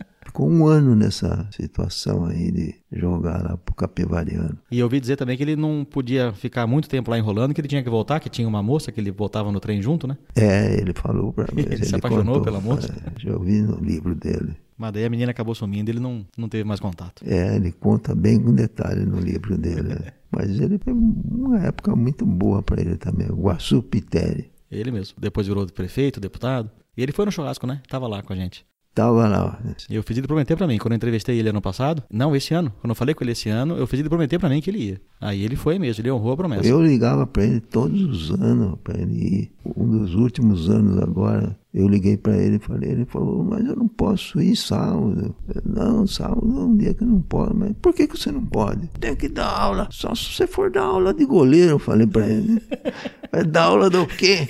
[0.41, 4.57] Ficou um ano nessa situação aí de jogar lá pro Capivariano.
[4.71, 7.61] E eu ouvi dizer também que ele não podia ficar muito tempo lá enrolando, que
[7.61, 10.17] ele tinha que voltar, que tinha uma moça que ele voltava no trem junto, né?
[10.35, 11.61] É, ele falou pra mim.
[11.69, 12.91] Ele se apaixonou pela moça?
[12.91, 14.55] É, já ouvi no livro dele.
[14.75, 17.21] Mas daí a menina acabou sumindo e ele não, não teve mais contato.
[17.23, 19.93] É, ele conta bem com detalhe no livro dele.
[19.93, 20.13] é.
[20.31, 23.29] Mas ele foi uma época muito boa pra ele também.
[23.29, 24.45] O Guaçu Pitério.
[24.71, 25.17] Ele mesmo.
[25.19, 26.71] Depois virou prefeito, deputado.
[26.97, 27.81] E ele foi no churrasco, né?
[27.87, 28.65] Tava lá com a gente.
[28.93, 29.57] Tava lá.
[29.89, 32.53] E eu fiz ele prometer pra mim, quando eu entrevistei ele ano passado, não, esse
[32.53, 34.69] ano, quando eu falei com ele esse ano, eu fiz ele prometer pra mim que
[34.69, 35.01] ele ia.
[35.19, 36.67] Aí ele foi mesmo, ele honrou a promessa.
[36.67, 39.51] Eu ligava pra ele todos os anos pra ele ir.
[39.77, 43.77] Um dos últimos anos agora, eu liguei pra ele e falei, ele falou, mas eu
[43.77, 45.33] não posso ir sábado.
[45.55, 47.55] Eu, não, sábado é um dia que eu não posso.
[47.55, 48.87] Mas por que, que você não pode?
[48.99, 49.87] Tem que dar aula.
[49.89, 52.61] Só se você for dar aula de goleiro, eu falei pra ele.
[53.31, 54.45] Vai dar aula do quê?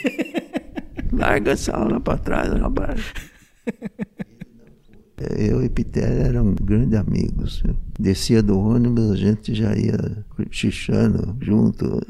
[1.14, 3.02] Larga essa aula pra trás, rapaz.
[5.38, 7.64] Eu e Pitéria eram grandes amigos.
[8.00, 12.02] Descia do ônibus, a gente já ia xixando junto.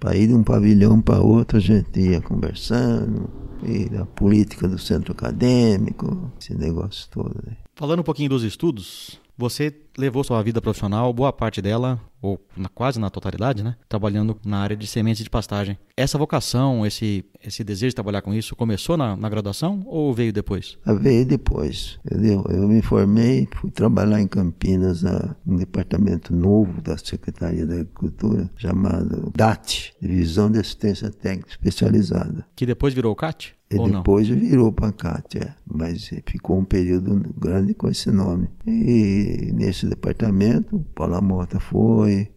[0.00, 3.28] Para ir de um pavilhão para outro, a gente ia conversando.
[3.64, 7.32] E da política do centro acadêmico, esse negócio todo.
[7.46, 7.56] né?
[7.76, 12.68] Falando um pouquinho dos estudos, você levou sua vida profissional, boa parte dela, ou na-
[12.68, 13.74] quase na totalidade, né?
[13.88, 15.76] Trabalhando na área de sementes de pastagem.
[15.96, 20.32] Essa vocação, esse, esse desejo de trabalhar com isso, começou na, na graduação ou veio
[20.32, 20.78] depois?
[20.86, 21.98] A veio depois.
[22.06, 22.44] entendeu?
[22.48, 28.48] Eu me formei, fui trabalhar em Campinas, na, um departamento novo da Secretaria da Agricultura,
[28.56, 32.46] chamado DAT, Divisão de Assistência Técnica Especializada.
[32.56, 33.54] Que depois virou o CAT?
[33.72, 34.00] E ou não?
[34.00, 35.54] depois virou para CAT, é.
[35.66, 38.48] mas ficou um período grande com esse nome.
[38.66, 42.28] E nesse departamento, Paula Mota foi,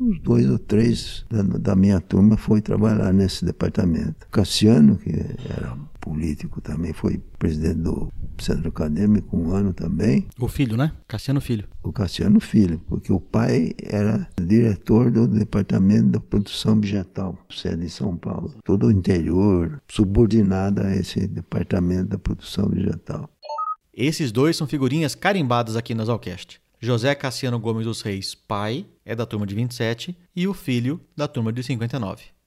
[0.00, 4.26] uns dois ou três da, da minha turma foi trabalhar nesse departamento.
[4.30, 10.26] Cassiano, que era político também, foi presidente do centro acadêmico um ano também.
[10.38, 10.92] O filho, né?
[11.06, 11.68] Cassiano Filho.
[11.82, 17.88] O Cassiano Filho, porque o pai era diretor do departamento da produção vegetal, sede em
[17.88, 18.54] São Paulo.
[18.64, 23.28] Todo o interior, subordinado a esse departamento da produção vegetal.
[23.92, 26.60] Esses dois são figurinhas carimbadas aqui na Zalcast.
[26.80, 31.26] José Cassiano Gomes dos Reis, pai, é da turma de 27 e o filho da
[31.26, 32.37] turma de 59.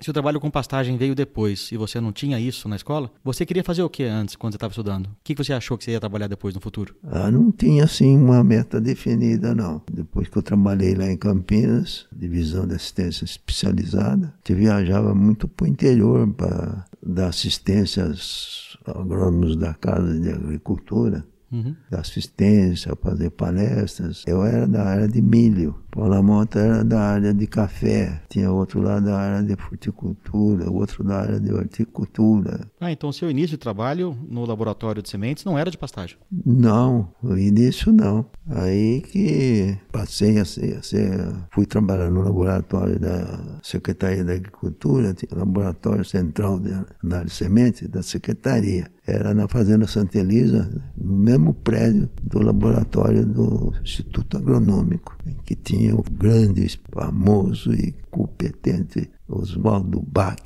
[0.00, 3.46] Se o trabalho com pastagem veio depois e você não tinha isso na escola, você
[3.46, 5.06] queria fazer o que antes, quando você estava estudando?
[5.06, 6.94] O que você achou que você ia trabalhar depois no futuro?
[7.04, 9.82] Ah, não tinha assim uma meta definida, não.
[9.90, 15.64] Depois que eu trabalhei lá em Campinas, divisão de assistência especializada, eu viajava muito para
[15.64, 21.24] o interior para dar assistência aos agrônomos da Casa de Agricultura
[21.54, 21.76] Uhum.
[21.88, 24.24] da assistência, fazer palestras.
[24.26, 28.80] Eu era da área de milho, Paula Monta era da área de café, tinha outro
[28.80, 32.68] lá da área de fruticultura, outro da área de horticultura.
[32.80, 36.16] Ah, então seu início de trabalho no laboratório de sementes não era de pastagem.
[36.44, 38.26] Não, no início não.
[38.48, 45.14] Aí que passei a ser, a ser fui trabalhar no laboratório da Secretaria da Agricultura,
[45.14, 46.72] tinha o laboratório central de
[47.04, 48.90] análise de sementes da Secretaria.
[49.06, 55.54] Era na Fazenda Santa Elisa, no mesmo prédio do laboratório do Instituto Agronômico, em que
[55.54, 60.40] tinha o grande, famoso e competente Oswaldo Bach.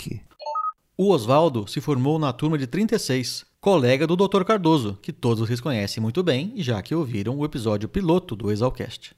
[0.96, 4.42] O Oswaldo se formou na turma de 36, colega do Dr.
[4.42, 9.17] Cardoso, que todos vocês conhecem muito bem, já que ouviram o episódio piloto do Exalcast.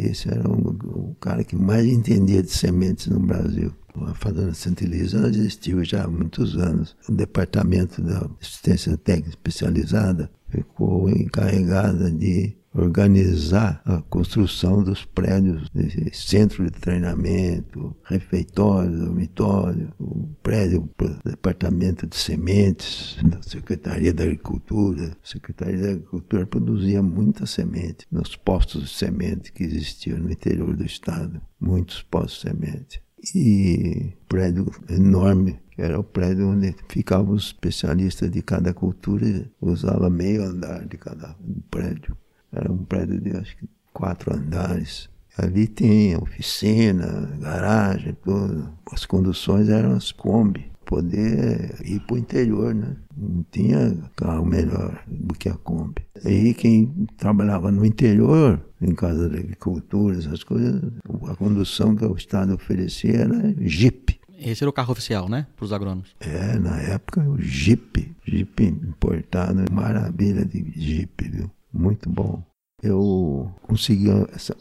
[0.00, 3.72] Esse era o, o cara que mais entendia de sementes no Brasil.
[4.06, 6.96] A Fazenda Santa Elisa existiu já há muitos anos.
[7.08, 15.70] O departamento da assistência técnica especializada ficou encarregada de organizar a construção dos prédios,
[16.12, 24.24] centro de treinamento, refeitório, dormitório, o prédio para o departamento de sementes da Secretaria da
[24.24, 25.16] Agricultura.
[25.22, 30.76] A Secretaria da Agricultura produzia muita semente nos postos de semente que existiam no interior
[30.76, 33.02] do estado, muitos postos de semente.
[33.34, 40.08] E prédio enorme, que era o prédio onde ficavam os especialistas de cada cultura, usava
[40.08, 41.36] meio andar de cada
[41.70, 42.16] prédio.
[42.52, 45.08] Era um prédio de acho que quatro andares.
[45.38, 48.68] Ali tinha oficina, garagem, tudo.
[48.92, 50.70] As conduções eram as Kombi.
[50.84, 52.96] Poder ir para o interior, né?
[53.16, 56.02] Não tinha carro melhor do que a Kombi.
[56.24, 60.82] Aí quem trabalhava no interior, em casa da agricultura, essas coisas,
[61.28, 64.18] a condução que o Estado oferecia era Jeep.
[64.36, 65.46] Esse era o carro oficial, né?
[65.54, 66.16] Para os agrônomos.
[66.18, 71.50] É, na época o Jeep, Jeep importado, maravilha de Jeep, viu?
[71.72, 72.42] Muito bom.
[72.82, 74.08] Eu consegui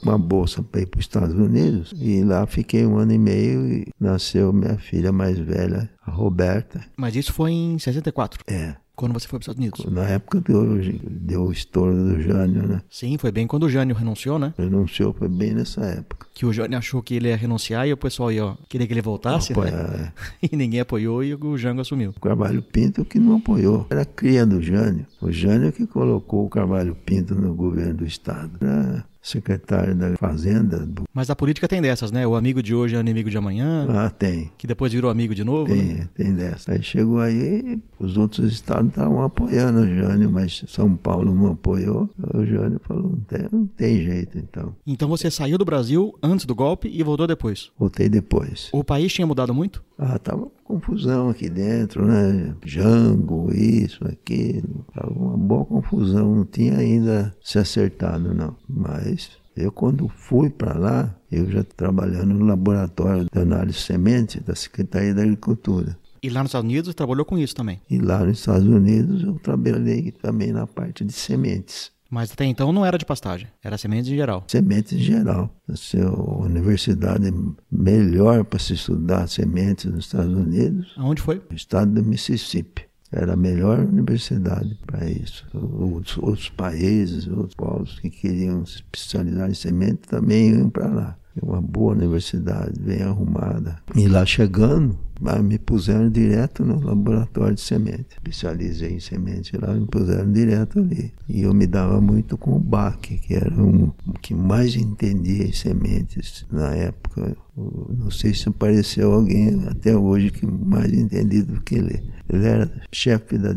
[0.03, 3.65] uma bolsa para ir para os Estados Unidos e lá fiquei um ano e meio
[3.65, 6.81] e nasceu minha filha mais velha, a Roberta.
[6.97, 9.93] Mas isso foi em 64, É, quando você foi para os Estados Unidos.
[9.93, 10.77] na época deu,
[11.09, 12.81] deu o estouro do Jânio, né?
[12.89, 14.53] Sim, foi bem quando o Jânio renunciou, né?
[14.57, 16.27] Renunciou, foi bem nessa época.
[16.33, 19.01] Que o Jânio achou que ele ia renunciar e o pessoal ia querer que ele
[19.01, 19.69] voltasse, né?
[19.69, 20.11] é,
[20.51, 22.09] E ninguém apoiou e o Jango assumiu.
[22.09, 23.87] O Carvalho Pinto que não apoiou.
[23.89, 25.05] Era cria do Jânio.
[25.21, 28.51] O Jânio que colocou o Carvalho Pinto no governo do Estado.
[28.61, 30.87] Era secretário da Fazenda.
[31.13, 32.25] Mas a política tem dessas, né?
[32.25, 34.49] O amigo de hoje é inimigo de amanhã, Ah, tem.
[34.57, 35.75] que depois virou amigo de novo.
[35.75, 36.07] né?
[36.15, 36.71] Tem, tem dessa.
[36.71, 42.09] Aí chegou aí, os outros estados estavam apoiando o Jânio, mas São Paulo não apoiou.
[42.33, 44.73] O Jânio falou, não tem, não tem jeito então.
[44.87, 47.71] Então você saiu do Brasil antes do golpe e voltou depois.
[47.77, 48.69] Voltei depois.
[48.71, 49.83] O país tinha mudado muito?
[50.01, 52.55] Ah, tava confusão aqui dentro, né?
[52.65, 54.85] Jango, isso, aquilo.
[54.93, 58.55] Tava uma boa confusão, não tinha ainda se acertado, não.
[58.67, 64.39] Mas eu, quando fui para lá, eu já trabalhando no laboratório de análise de semente
[64.39, 65.97] da Secretaria da Agricultura.
[66.23, 67.81] E lá nos Estados Unidos trabalhou com isso também.
[67.89, 71.91] E lá nos Estados Unidos eu trabalhei também na parte de sementes.
[72.09, 74.43] Mas até então não era de pastagem, era sementes em geral.
[74.47, 75.53] Sementes em geral.
[75.69, 77.31] Essa é a universidade
[77.71, 81.41] melhor para se estudar sementes nos Estados Unidos Aonde foi?
[81.49, 82.89] o estado do Mississippi.
[83.11, 85.45] Era a melhor universidade para isso.
[85.53, 91.17] Os outros países, outros povos que queriam se especializar em semente também iam para lá.
[91.41, 93.77] É uma boa universidade, bem arrumada.
[93.95, 94.97] E lá chegando,
[95.43, 98.07] me puseram direto no laboratório de semente.
[98.11, 101.13] Especializei em semente lá, me puseram direto ali.
[101.27, 105.43] E eu me dava muito com o Bach, que era um o que mais entendia
[105.43, 107.35] em sementes na época.
[107.55, 112.01] Não sei se apareceu alguém até hoje que mais entendido do que ele.
[112.29, 113.53] Ele era chefe da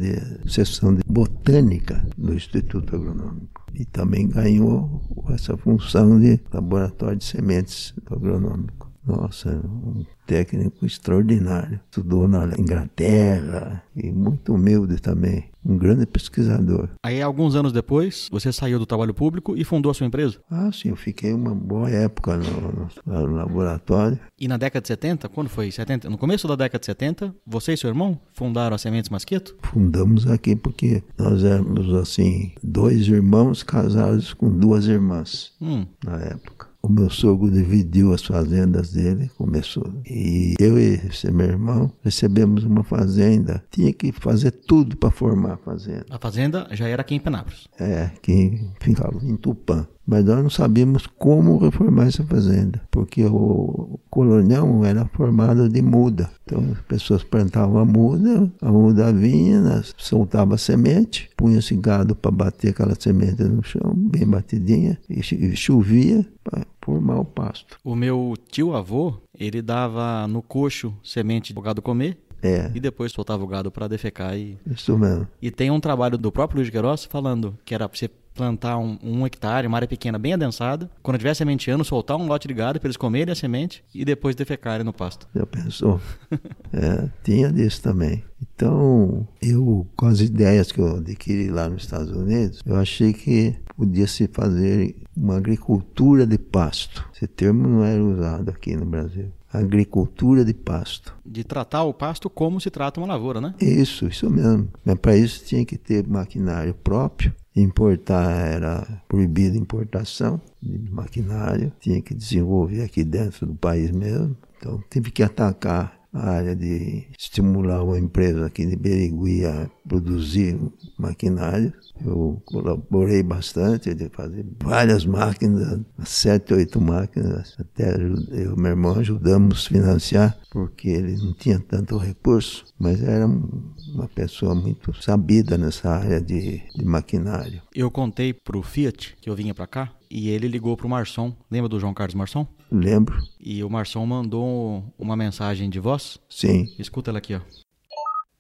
[0.46, 3.61] seção de botânica do Instituto Agronômico.
[3.74, 5.00] E também ganhou
[5.30, 8.90] essa função de laboratório de sementes agronômico.
[9.04, 11.78] Nossa, um técnico extraordinário.
[11.90, 15.50] Estudou na Inglaterra e muito humilde também.
[15.64, 16.88] Um grande pesquisador.
[17.04, 20.38] Aí, alguns anos depois, você saiu do trabalho público e fundou a sua empresa?
[20.50, 24.18] Ah, sim, eu fiquei uma boa época no, no, no laboratório.
[24.40, 25.70] E na década de 70, quando foi?
[25.70, 26.08] 70?
[26.10, 29.54] No começo da década de 70, você e seu irmão fundaram a Sementes Masqueto?
[29.62, 36.71] Fundamos aqui porque nós éramos, assim, dois irmãos casados com duas irmãs Hum, na época.
[36.82, 39.88] O meu sogro dividiu as fazendas dele, começou.
[40.04, 43.62] E eu e esse meu irmão recebemos uma fazenda.
[43.70, 46.06] Tinha que fazer tudo para formar a fazenda.
[46.10, 47.68] a fazenda já era aqui em Penápolis.
[47.78, 49.86] É, que ficava em Tupã.
[50.06, 56.28] Mas nós não sabíamos como reformar essa fazenda, porque o colonial era formado de muda.
[56.44, 62.16] Então as pessoas plantavam a muda, a muda vinha, nós soltava a semente, punha-se gado
[62.16, 67.78] para bater aquela semente no chão, bem batidinha, e cho- chovia para formar o pasto.
[67.84, 73.42] O meu tio-avô, ele dava no coxo semente pro gado comer É, e depois soltava
[73.42, 74.36] o gado para defecar.
[74.36, 75.28] E, isso mesmo.
[75.40, 78.98] e tem um trabalho do próprio Luiz Queiroz falando que era pra você plantar um,
[79.02, 80.90] um hectare, uma área pequena bem adensada.
[81.02, 84.34] Quando tiver sementeando, soltar um lote de gado para eles comerem a semente e depois
[84.34, 85.28] defecarem no pasto.
[85.34, 86.00] Já pensou?
[86.74, 88.24] É, tinha disso também.
[88.40, 93.54] Então, eu, com as ideias que eu adquiri lá nos Estados Unidos, eu achei que
[93.76, 97.06] podia se fazer uma agricultura de pasto.
[97.14, 99.30] Esse termo não era usado aqui no Brasil.
[99.52, 101.14] Agricultura de pasto.
[101.24, 103.54] De tratar o pasto como se trata uma lavoura, né?
[103.60, 104.68] Isso, isso mesmo.
[104.84, 107.34] Mas para isso tinha que ter maquinário próprio.
[107.54, 111.72] Importar era proibido importação de maquinário.
[111.78, 114.36] Tinha que desenvolver aqui dentro do país mesmo.
[114.56, 120.58] Então tive que atacar a área de estimular uma empresa aqui de Berigui a produzir
[120.98, 121.72] maquinário.
[122.04, 127.56] Eu colaborei bastante de fazer várias máquinas, sete, oito máquinas.
[127.58, 133.02] Até eu e meu irmão ajudamos a financiar, porque ele não tinha tanto recurso, mas
[133.02, 137.62] era um- uma pessoa muito sabida nessa área de, de maquinário.
[137.74, 141.34] Eu contei pro Fiat que eu vinha pra cá e ele ligou pro Marçom.
[141.50, 142.46] Lembra do João Carlos Marçom?
[142.70, 143.16] Lembro?
[143.38, 146.18] E o Marçom mandou uma mensagem de voz.
[146.28, 146.72] Sim.
[146.78, 147.40] Escuta ela aqui, ó.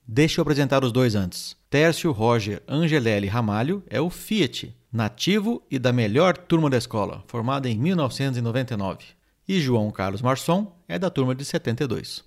[0.08, 1.56] Deixa eu apresentar os dois antes.
[1.72, 7.66] Tércio Roger Angelelli Ramalho é o Fiat, nativo e da melhor turma da escola, formado
[7.66, 9.06] em 1999.
[9.48, 12.22] E João Carlos Marçom é da turma de 72.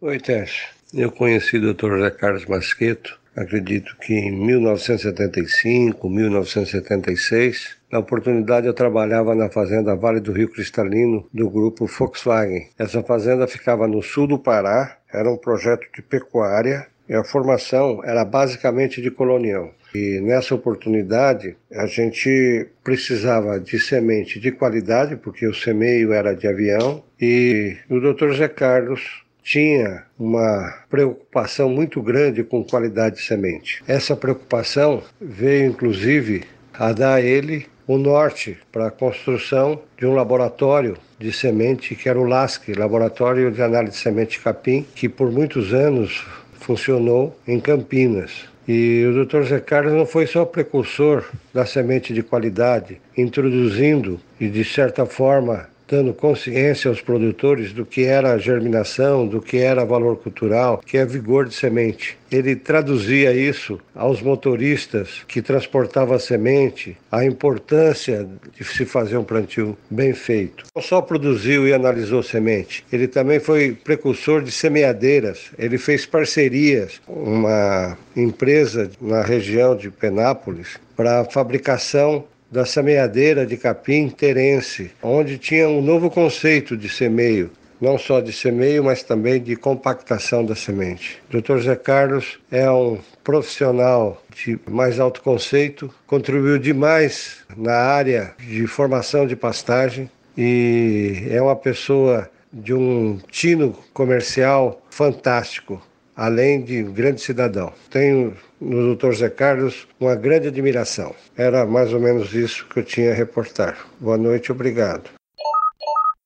[0.00, 0.70] Oi, Tércio.
[0.94, 1.98] Eu conheci o Dr.
[1.98, 7.76] José Carlos Masqueto, acredito que em 1975, 1976.
[7.90, 12.68] Na oportunidade, eu trabalhava na fazenda Vale do Rio Cristalino, do grupo Volkswagen.
[12.78, 18.00] Essa fazenda ficava no sul do Pará, era um projeto de pecuária e a formação
[18.04, 19.74] era basicamente de colonial.
[19.92, 26.46] E nessa oportunidade, a gente precisava de semente de qualidade, porque o semeio era de
[26.46, 28.34] avião, e o Dr.
[28.34, 33.82] Zé Carlos tinha uma preocupação muito grande com qualidade de semente.
[33.88, 40.14] Essa preocupação veio inclusive a dar a ele o norte para a construção de um
[40.14, 45.08] laboratório de semente que era o LASC, Laboratório de Análise de Semente de Capim, que
[45.08, 46.24] por muitos anos
[46.60, 48.48] funcionou em Campinas.
[48.68, 49.42] E o Dr.
[49.42, 55.68] Zé Carlos não foi só precursor da semente de qualidade, introduzindo e de certa forma
[55.90, 61.04] dando consciência aos produtores do que era germinação, do que era valor cultural, que é
[61.04, 62.16] vigor de semente.
[62.30, 68.24] Ele traduzia isso aos motoristas que transportavam a semente, a importância
[68.56, 70.66] de se fazer um plantio bem feito.
[70.74, 75.50] Não só produziu e analisou semente, ele também foi precursor de semeadeiras.
[75.58, 83.56] Ele fez parcerias com uma empresa na região de Penápolis para fabricação da semeadeira de
[83.56, 89.40] capim terense, onde tinha um novo conceito de semeio, não só de semeio, mas também
[89.40, 91.22] de compactação da semente.
[91.30, 91.58] Dr.
[91.60, 99.26] Zé Carlos é um profissional de mais alto conceito, contribuiu demais na área de formação
[99.26, 105.80] de pastagem e é uma pessoa de um tino comercial fantástico
[106.16, 107.72] além de um grande cidadão.
[107.90, 109.12] Tenho no Dr.
[109.12, 111.14] Zé Carlos uma grande admiração.
[111.36, 113.78] Era mais ou menos isso que eu tinha a reportar.
[113.98, 115.10] Boa noite, obrigado.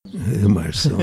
[0.06, 0.98] É, Marção.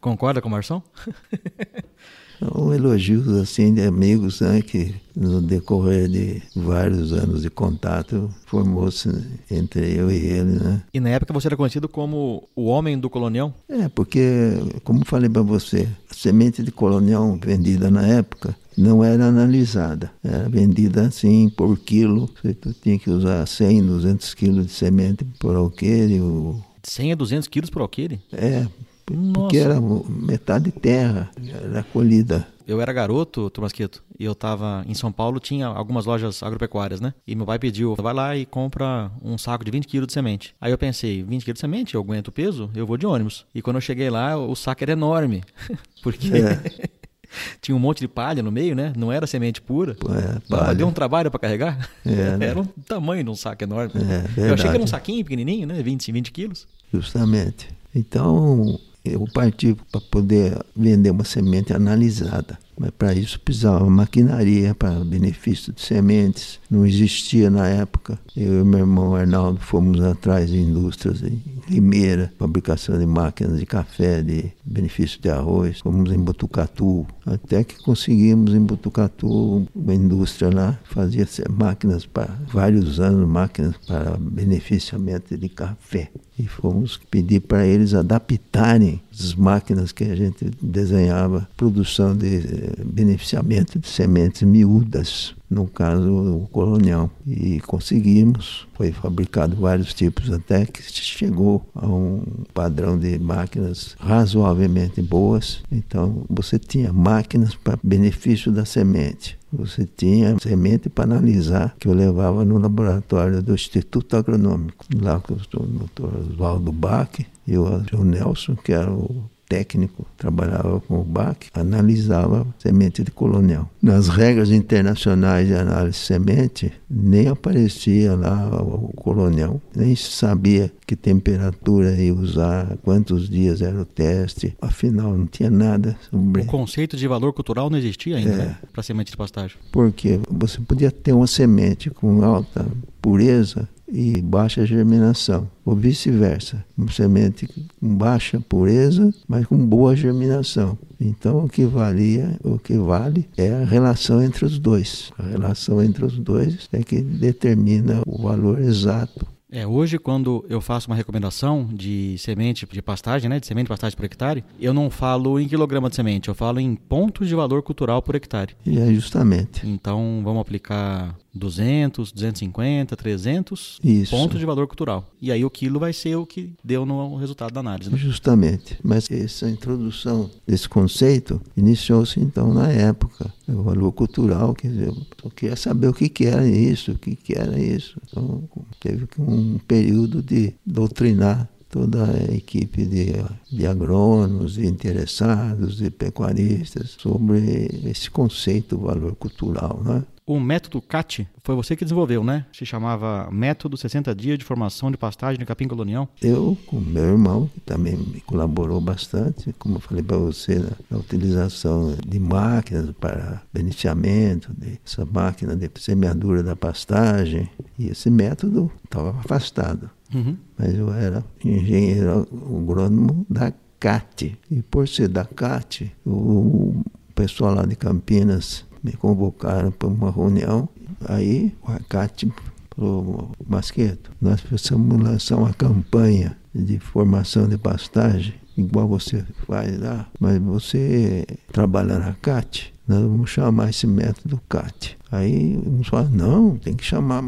[0.00, 0.82] Concorda com o Marção?
[2.38, 9.08] São elogios assim de amigos né, que no decorrer de vários anos de contato formou-se
[9.50, 10.82] entre eu e ele, né?
[10.92, 13.54] E na época você era conhecido como o homem do colonial?
[13.68, 14.52] É, porque,
[14.84, 20.48] como falei para você, a semente de colonial vendida na época não era analisada, era
[20.48, 22.28] vendida assim por quilo.
[22.42, 27.48] Você tinha que usar 100, 200 quilos de semente por alqueire, o 100 a 200
[27.48, 28.20] quilos por alqueire?
[28.32, 28.66] É,
[29.10, 29.32] Nossa.
[29.40, 31.30] porque era metade terra,
[31.64, 32.46] era colhida.
[32.66, 37.14] Eu era garoto, Tomasquito, e eu tava em São Paulo, tinha algumas lojas agropecuárias, né?
[37.24, 40.52] E meu pai pediu, vai lá e compra um saco de 20 quilos de semente.
[40.60, 43.46] Aí eu pensei, 20 quilos de semente, eu aguento o peso, eu vou de ônibus.
[43.54, 45.44] E quando eu cheguei lá, o saco era enorme,
[46.02, 46.88] porque É.
[47.62, 48.92] tinha um monte de palha no meio, né?
[48.96, 49.92] Não era semente pura.
[49.92, 50.74] É, palha.
[50.74, 51.88] deu um trabalho para carregar.
[52.04, 52.46] É, né?
[52.50, 53.92] Era um tamanho de um saco enorme.
[54.36, 55.80] É, eu achei que era um saquinho pequenininho, né?
[55.82, 56.66] 20, 20 quilos.
[56.92, 57.68] Justamente.
[57.94, 58.78] Então,
[59.12, 62.58] eu parti para poder vender uma semente analisada.
[62.78, 66.60] Mas para isso precisava maquinaria para benefício de sementes.
[66.70, 68.18] Não existia na época.
[68.36, 73.66] Eu e meu irmão Arnaldo fomos atrás de indústrias em Limeira, fabricação de máquinas de
[73.66, 75.80] café, de benefício de arroz.
[75.80, 83.00] Fomos em Botucatu, até que conseguimos em Botucatu uma indústria lá, fazia máquinas para vários
[83.00, 86.10] anos, máquinas para beneficiamento de café.
[86.38, 92.84] E fomos pedir para eles adaptarem as máquinas que a gente desenhava, produção de eh,
[92.84, 97.10] beneficiamento de sementes miúdas, no caso o colonial.
[97.26, 105.00] E conseguimos, foi fabricado vários tipos até que chegou a um padrão de máquinas razoavelmente
[105.00, 105.62] boas.
[105.70, 109.38] Então você tinha máquinas para benefício da semente.
[109.52, 115.34] Você tinha semente para analisar, que eu levava no laboratório do Instituto Agronômico, lá com
[115.34, 116.30] o Dr.
[116.32, 117.08] Oswaldo Bach
[117.46, 123.12] e o João Nelson, que era o técnico, trabalhava com o Bach, analisava semente de
[123.12, 123.70] colonial.
[123.80, 130.72] Nas regras internacionais de análise de semente, nem aparecia lá o colonial, nem se sabia
[130.84, 136.46] que temperatura ia usar, quantos dias era o teste, afinal não tinha nada sobre O
[136.46, 138.36] conceito de valor cultural não existia ainda, É.
[138.36, 138.56] né?
[138.72, 139.56] Para semente de pastagem.
[139.70, 142.66] porque você podia ter uma semente com alta
[143.00, 146.64] pureza e baixa germinação, ou vice-versa.
[146.76, 150.78] Uma semente com baixa pureza, mas com boa germinação.
[151.00, 155.12] Então o que valia, o que vale é a relação entre os dois.
[155.18, 159.26] A relação entre os dois é que determina o valor exato.
[159.56, 163.70] É, hoje quando eu faço uma recomendação de semente de pastagem, né, de semente de
[163.70, 167.34] pastagem por hectare, eu não falo em quilograma de semente, eu falo em pontos de
[167.34, 168.54] valor cultural por hectare.
[168.66, 174.10] E é justamente Então vamos aplicar 200, 250, 300 Isso.
[174.10, 175.08] pontos de valor cultural.
[175.20, 177.90] E aí o quilo vai ser o que deu no resultado da análise.
[177.90, 177.96] Né?
[177.96, 178.78] Justamente.
[178.82, 183.32] Mas essa introdução desse conceito iniciou-se então na época.
[183.48, 184.92] O valor cultural, quer dizer,
[185.22, 188.00] eu queria saber o que, que era isso, o que, que era isso.
[188.08, 188.42] Então
[188.80, 193.12] teve um período de doutrinar toda a equipe de,
[193.50, 200.04] de agrônomos, de interessados, de pecuaristas sobre esse conceito valor cultural, né?
[200.28, 202.46] O método CAT foi você que desenvolveu, né?
[202.52, 206.08] Se chamava Método 60 Dias de Formação de Pastagem de Capim Colonial.
[206.20, 210.72] Eu, com meu irmão, que também me colaborou bastante, como eu falei para você, na,
[210.90, 217.48] na utilização de máquinas para beneficiamento, de, essa máquina de semeadura da pastagem,
[217.78, 219.88] e esse método estava afastado.
[220.14, 220.36] Uhum.
[220.58, 224.38] Mas eu era engenheiro agrônomo da CAT.
[224.50, 226.82] E por ser da CAT, o
[227.14, 230.68] pessoal lá de Campinas me convocaram para uma reunião.
[231.06, 232.32] Aí o CAT
[232.74, 240.08] falou, Masqueto, nós precisamos lançar uma campanha de formação de pastagem, igual você faz lá,
[240.18, 244.96] mas você trabalha na CAT, nós vamos chamar esse método CAT.
[245.10, 247.22] Aí uns falam, não, tem que chamar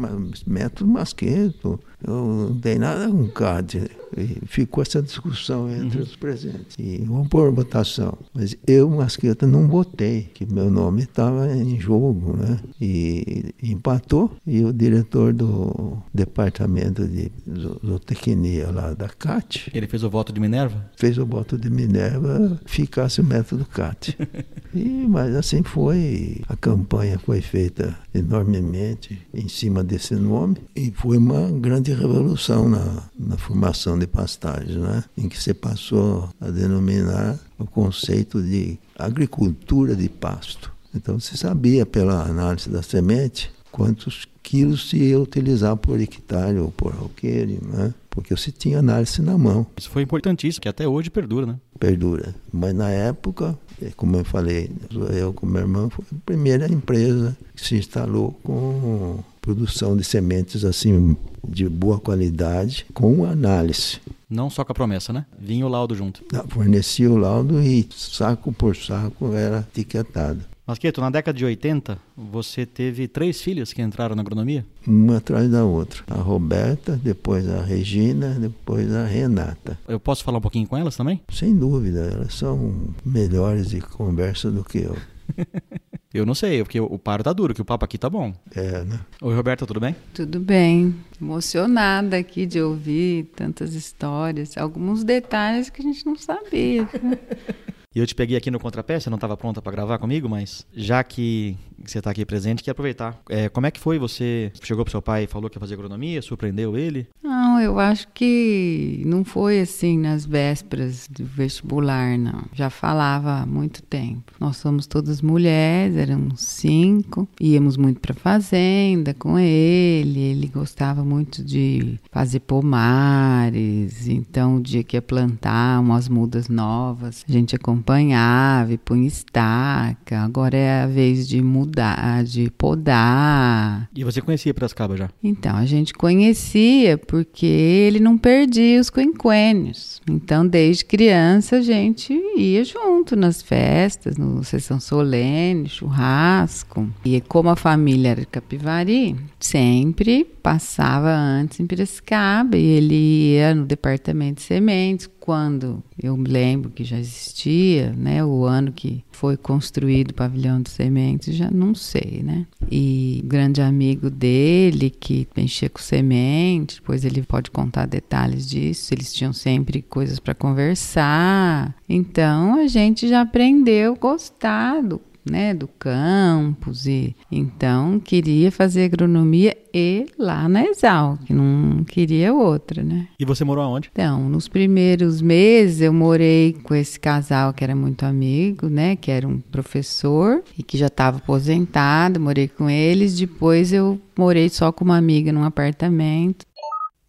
[0.47, 2.13] método Masqueto, eu
[2.49, 3.89] não tem nada com CAT.
[4.17, 6.75] E ficou essa discussão entre os presentes.
[6.79, 8.17] E vamos pôr votação.
[8.33, 12.59] Mas eu, Masqueta, não votei, que meu nome estava em jogo, né?
[12.81, 14.31] E empatou.
[14.47, 20.33] E o diretor do departamento de zo- zootecnia lá da CAT Ele fez o voto
[20.33, 20.89] de Minerva?
[20.97, 24.17] fez o voto de Minerva ficasse o método CAT.
[24.71, 31.17] E, mas assim foi, a campanha foi feita enormemente em cima desse nome e foi
[31.17, 35.03] uma grande revolução na, na formação de pastagens, né?
[35.17, 40.71] em que se passou a denominar o conceito de agricultura de pasto.
[40.93, 46.71] Então se sabia pela análise da semente quantos quilos se ia utilizar por hectare ou
[46.71, 47.93] por alqueire, né?
[48.09, 51.55] porque você tinha análise na mão Isso foi importantíssimo, que até hoje perdura, né?
[51.79, 52.35] perdura.
[52.51, 54.71] Mas na época, eh, como eu falei,
[55.15, 59.19] eu com meu irmão foi a primeira empresa que se instalou com
[59.49, 63.99] produção de sementes assim de boa qualidade, com análise.
[64.29, 65.25] Não só com a promessa, né?
[65.39, 66.23] Vinha o laudo junto.
[66.49, 70.41] Fornecia o laudo e saco por saco era etiquetado.
[70.67, 74.63] Masqueto, na década de 80, você teve três filhas que entraram na agronomia?
[74.85, 76.03] Uma atrás da outra.
[76.07, 79.79] A Roberta, depois a Regina, depois a Renata.
[79.87, 81.19] Eu posso falar um pouquinho com elas também?
[81.33, 84.95] Sem dúvida, elas são melhores de conversa do que eu.
[86.11, 88.33] Eu não sei, porque o paro tá duro, que o papo aqui tá bom.
[88.55, 88.99] É, né?
[89.21, 89.95] Oi, Roberta, tudo bem?
[90.11, 90.95] Tudo bem.
[91.21, 96.89] Emocionada aqui de ouvir tantas histórias, alguns detalhes que a gente não sabia.
[97.99, 100.65] E eu te peguei aqui no contrapé, você não estava pronta para gravar comigo, mas
[100.73, 103.19] já que você está aqui presente, quer aproveitar.
[103.29, 103.99] É, como é que foi?
[103.99, 107.09] Você chegou pro seu pai e falou que ia fazer agronomia, surpreendeu ele?
[107.21, 112.43] Não, eu acho que não foi assim nas vésperas do vestibular, não.
[112.53, 114.31] Já falava há muito tempo.
[114.39, 120.21] Nós somos todas mulheres, éramos cinco, íamos muito para fazenda com ele.
[120.21, 127.25] Ele gostava muito de fazer pomares, então o dia que ia plantar umas mudas novas,
[127.27, 130.19] a gente acompanhava e punha estaca.
[130.21, 133.89] Agora é a vez de mudar, de podar.
[133.95, 135.09] E você conhecia Piracicaba já?
[135.23, 140.01] Então, a gente conhecia porque ele não perdia os quinquênios.
[140.09, 146.87] Então, desde criança, a gente ia junto nas festas, no sessão solene, churrasco.
[147.03, 152.95] E como a família era de Capivari, sempre passava antes em Piracicaba e ele
[153.33, 158.71] ia no departamento de sementes quando eu me lembro que já existia, né, o ano
[158.71, 162.47] que foi construído o pavilhão de sementes, já não sei, né?
[162.71, 169.13] E grande amigo dele que mexia com semente, depois ele pode contar detalhes disso, eles
[169.13, 171.75] tinham sempre coisas para conversar.
[171.87, 174.99] Então a gente já aprendeu gostar do
[175.29, 182.83] né, do campus e então queria fazer agronomia e lá na Exalc, não queria outra,
[182.83, 183.07] né?
[183.19, 183.89] E você morou aonde?
[183.91, 189.11] Então, nos primeiros meses eu morei com esse casal que era muito amigo, né, que
[189.11, 194.71] era um professor e que já estava aposentado, morei com eles, depois eu morei só
[194.71, 196.45] com uma amiga num apartamento.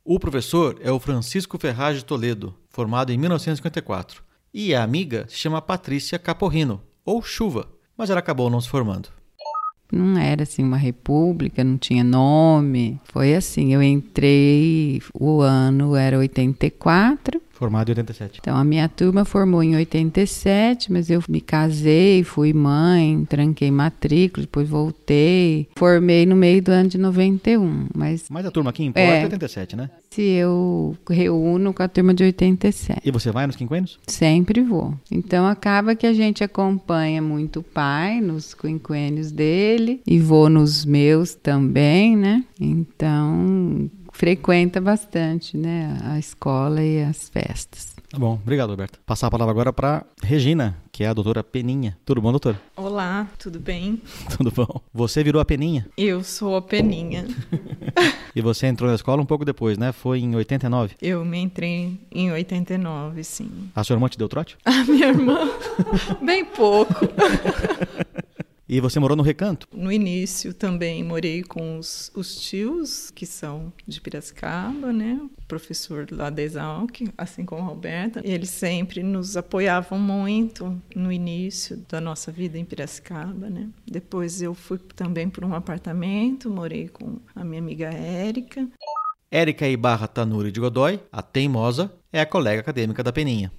[0.05, 4.23] O professor é o Francisco Ferraz de Toledo, formado em 1954.
[4.53, 7.69] E a amiga se chama Patrícia Caporrino, ou Chuva,
[8.01, 9.11] mas ela acabou não se formando.
[9.93, 12.99] Não era assim uma república, não tinha nome.
[13.05, 17.43] Foi assim, eu entrei, o ano era 84.
[17.61, 18.39] Formado em 87.
[18.41, 24.47] Então a minha turma formou em 87, mas eu me casei, fui mãe, tranquei matrícula,
[24.47, 25.69] depois voltei.
[25.77, 29.25] Formei no meio do ano de 91, mas Mas a turma aqui importa é É.
[29.25, 29.91] 87, né?
[30.11, 33.01] se eu reúno com a turma de 87.
[33.05, 33.99] E você vai nos quinquênios?
[34.09, 34.95] Sempre vou.
[35.11, 40.85] Então acaba que a gente acompanha muito o pai nos quinquênios dele e vou nos
[40.85, 42.45] meus também, né?
[42.59, 43.89] Então
[44.21, 47.95] frequenta bastante, né, a escola e as festas.
[48.11, 48.99] Tá bom, obrigado, Roberta.
[49.07, 51.97] Passar a palavra agora para Regina, que é a doutora Peninha.
[52.05, 52.61] Tudo bom, doutora?
[52.77, 54.03] Olá, tudo bem?
[54.37, 54.83] Tudo bom.
[54.93, 57.27] Você virou a Peninha Eu sou a Peninha.
[58.37, 59.91] e você entrou na escola um pouco depois, né?
[59.91, 60.97] Foi em 89.
[61.01, 63.71] Eu me entrei em 89, sim.
[63.75, 64.59] A sua irmã te deu trote?
[64.67, 65.49] A minha irmã,
[66.21, 67.09] bem pouco.
[68.73, 69.67] E você morou no Recanto.
[69.75, 75.21] No início também morei com os, os tios, que são de Piracicaba, né?
[75.21, 78.21] O professor lá da Exalc, assim como a Roberta.
[78.23, 83.69] Eles sempre nos apoiavam muito no início da nossa vida em Piracicaba, né?
[83.85, 88.69] Depois eu fui também para um apartamento, morei com a minha amiga Érica.
[89.29, 93.51] Érica Ibarra Tanuri de Godoy, a teimosa, é a colega acadêmica da Peninha.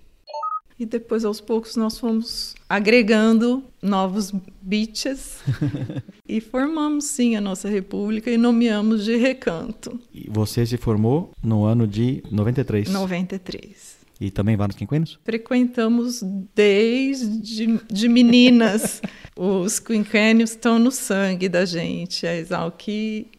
[0.82, 5.38] E depois, aos poucos, nós fomos agregando novos bitches
[6.28, 11.66] e formamos, sim, a nossa república e nomeamos de recanto, E você se formou no
[11.66, 12.90] ano de 93.
[12.90, 14.02] 93.
[14.20, 15.20] E também vai nos quinquênios?
[15.24, 16.24] Frequentamos
[16.56, 19.04] desde de meninas.
[19.38, 22.26] Os quinquênios estão no sangue da gente.
[22.26, 22.88] A Exalc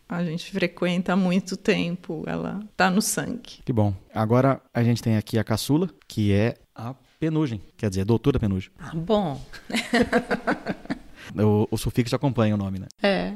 [0.09, 2.23] a gente frequenta há muito tempo.
[2.27, 3.63] Ela está no sangue.
[3.65, 3.95] Que bom.
[4.15, 8.69] Agora a gente tem aqui a caçula, que é a penugem, quer dizer, doutora penugem.
[8.81, 9.41] Ah, bom.
[11.37, 12.87] O, o sufixo acompanha o nome, né?
[13.03, 13.33] É.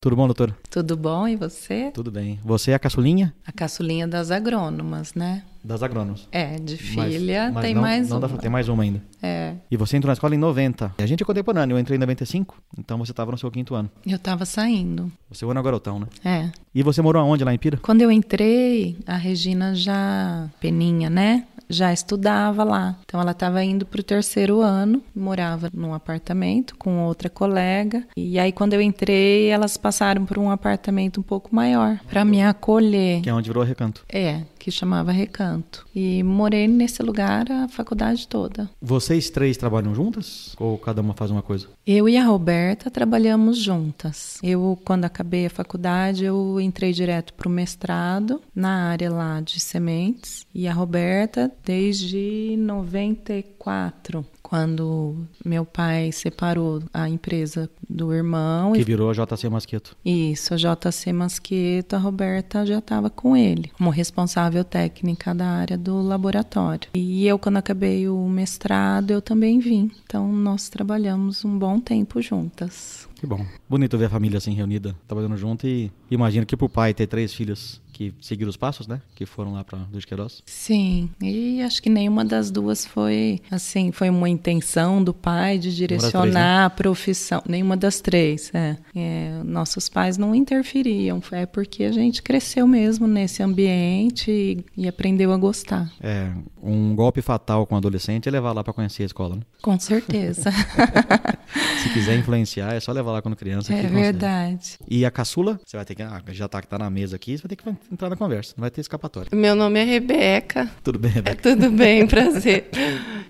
[0.00, 0.56] Tudo bom, doutora?
[0.70, 1.90] Tudo bom e você?
[1.92, 2.38] Tudo bem.
[2.44, 5.42] Você é a caçulinha A caçulinha das agrônomas, né?
[5.64, 6.26] das agrônomos.
[6.32, 8.28] É, de Mas- filha mas tem não- mais não uma.
[8.28, 9.00] dá- tem mais uma ainda.
[9.22, 9.54] É.
[9.70, 10.92] E você entrou na escola em 90.
[10.98, 13.74] E a gente é contemporâneo, eu entrei em 95, então você estava no seu quinto
[13.74, 13.88] ano.
[14.06, 15.10] Eu tava saindo.
[15.30, 16.06] Você é o ano garotão, né?
[16.24, 16.50] É.
[16.74, 17.76] E você morou aonde lá em Pira?
[17.76, 21.46] Quando eu entrei, a Regina já, peninha, né?
[21.72, 22.96] Já estudava lá.
[23.04, 28.04] Então ela estava indo pro terceiro ano, morava num apartamento com outra colega.
[28.16, 32.42] E aí quando eu entrei, elas passaram por um apartamento um pouco maior para me
[32.42, 33.22] acolher.
[33.22, 34.04] Que é onde virou recanto.
[34.12, 35.84] É, que chamava Recanto.
[35.92, 38.70] E morei nesse lugar a faculdade toda.
[38.80, 40.54] Vocês três trabalham juntas?
[40.56, 41.66] Ou cada uma faz uma coisa?
[41.84, 44.38] Eu e a Roberta trabalhamos juntas.
[44.40, 49.58] Eu, quando acabei a faculdade, eu entrei direto para o mestrado na área lá de
[49.58, 50.46] sementes.
[50.54, 58.74] E a Roberta, desde 94, quando meu pai separou a empresa do irmão.
[58.74, 59.96] Que virou a JC Masqueto.
[60.04, 65.78] Isso, a JC Masqueto, a Roberta já estava com ele, como responsável técnica da área
[65.78, 66.90] do laboratório.
[66.92, 69.90] E eu, quando acabei o mestrado, eu também vim.
[70.04, 73.08] Então, nós trabalhamos um bom tempo juntas.
[73.14, 73.46] Que bom.
[73.66, 77.32] Bonito ver a família assim reunida, trabalhando junto e imagino que pro pai ter três
[77.32, 79.00] filhos que seguiram os passos, né?
[79.14, 80.42] Que foram lá para Duque Queiroz.
[80.46, 85.74] Sim, e acho que nenhuma das duas foi assim, foi uma intenção do pai de
[85.74, 86.64] direcionar três, né?
[86.64, 87.42] a profissão.
[87.46, 88.76] Nenhuma das três, é.
[88.94, 89.42] é.
[89.44, 95.32] Nossos pais não interferiam, é porque a gente cresceu mesmo nesse ambiente e, e aprendeu
[95.32, 95.92] a gostar.
[96.00, 96.32] É,
[96.62, 99.42] um golpe fatal com um adolescente é levar lá para conhecer a escola, né?
[99.60, 100.50] Com certeza.
[101.82, 103.74] Se quiser influenciar, é só levar lá quando criança.
[103.74, 104.78] É verdade.
[104.88, 107.42] E a caçula, você vai ter que, ah, já tá, tá na mesa aqui, você
[107.42, 109.30] vai ter que entrar na conversa, não vai ter escapatória.
[109.32, 110.70] Meu nome é Rebeca.
[110.82, 111.48] Tudo bem, Rebeca?
[111.48, 112.68] É, tudo bem, prazer.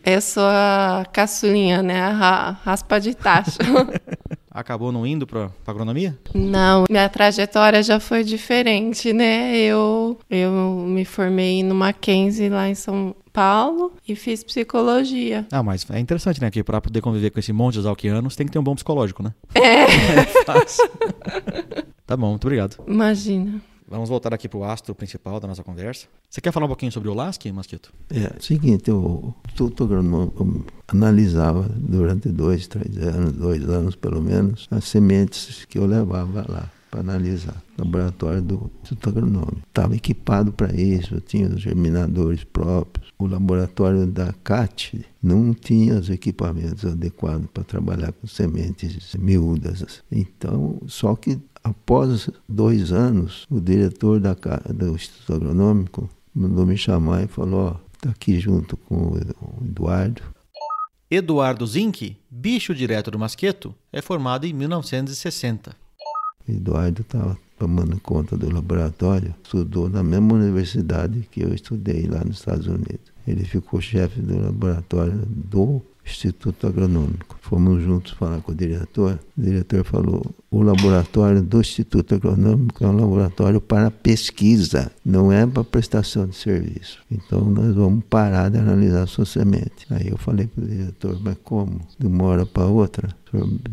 [0.05, 2.01] Eu sou a caçulinha, né?
[2.01, 3.59] A raspa de tacho.
[4.51, 6.19] Acabou não indo para agronomia?
[6.35, 9.57] Não, minha trajetória já foi diferente, né?
[9.57, 10.51] Eu, eu
[10.87, 15.47] me formei no Mackenzie lá em São Paulo e fiz psicologia.
[15.51, 16.51] Ah, mas é interessante, né?
[16.51, 19.23] Que para poder conviver com esse monte de exalquianos tem que ter um bom psicológico,
[19.23, 19.33] né?
[19.55, 19.85] É.
[20.21, 20.91] é fácil.
[22.07, 22.77] tá bom, muito obrigado.
[22.87, 23.72] Imagina.
[23.93, 26.07] Vamos voltar aqui para o astro principal da nossa conversa.
[26.31, 27.93] Você quer falar um pouquinho sobre o LASC, Masquito?
[28.09, 29.91] É, o seguinte, o tutor
[30.89, 36.71] analisava durante dois, três anos, dois anos pelo menos, as sementes que eu levava lá
[36.91, 37.63] para analisar.
[37.79, 39.63] Laboratório do Instituto Agronômico.
[39.69, 43.13] Estava equipado para isso, tinha os germinadores próprios.
[43.19, 50.03] O laboratório da CAT não tinha os equipamentos adequados para trabalhar com sementes miúdas.
[50.11, 57.25] Então, só que Após dois anos, o diretor da, do Instituto Agronômico mandou me chamar
[57.25, 59.19] e falou: Ó, está aqui junto com o
[59.65, 60.23] Eduardo.
[61.11, 65.77] Eduardo Zinck, bicho direto do Masqueto, é formado em 1960.
[66.49, 72.39] Eduardo estava tomando conta do laboratório, estudou na mesma universidade que eu estudei lá nos
[72.39, 73.13] Estados Unidos.
[73.27, 77.37] Ele ficou chefe do laboratório do Instituto Agronômico.
[77.41, 79.19] Fomos juntos falar com o diretor.
[79.37, 85.47] O diretor falou: o laboratório do Instituto Agronômico é um laboratório para pesquisa, não é
[85.47, 86.99] para prestação de serviço.
[87.11, 89.87] Então nós vamos parar de analisar sua semente.
[89.91, 91.81] Aí eu falei para o diretor: mas como?
[91.99, 93.15] De uma hora para outra?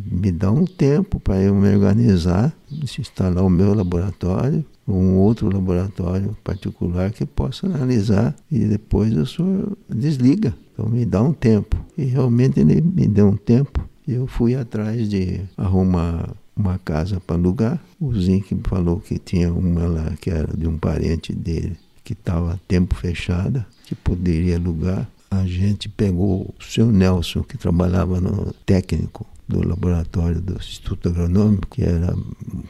[0.09, 6.35] me dá um tempo para eu me organizar, instalar o meu laboratório, um outro laboratório
[6.43, 10.53] particular que possa analisar e depois o senhor desliga.
[10.79, 11.75] Então me dá um tempo.
[11.97, 13.87] E realmente ele me deu um tempo.
[14.07, 17.83] Eu fui atrás de arrumar uma casa para alugar.
[17.99, 22.59] O Zinc falou que tinha uma lá que era de um parente dele, que estava
[22.67, 25.05] tempo fechada, que poderia alugar.
[25.29, 31.67] A gente pegou o seu Nelson, que trabalhava no técnico do laboratório do Instituto Agronômico,
[31.71, 32.15] que era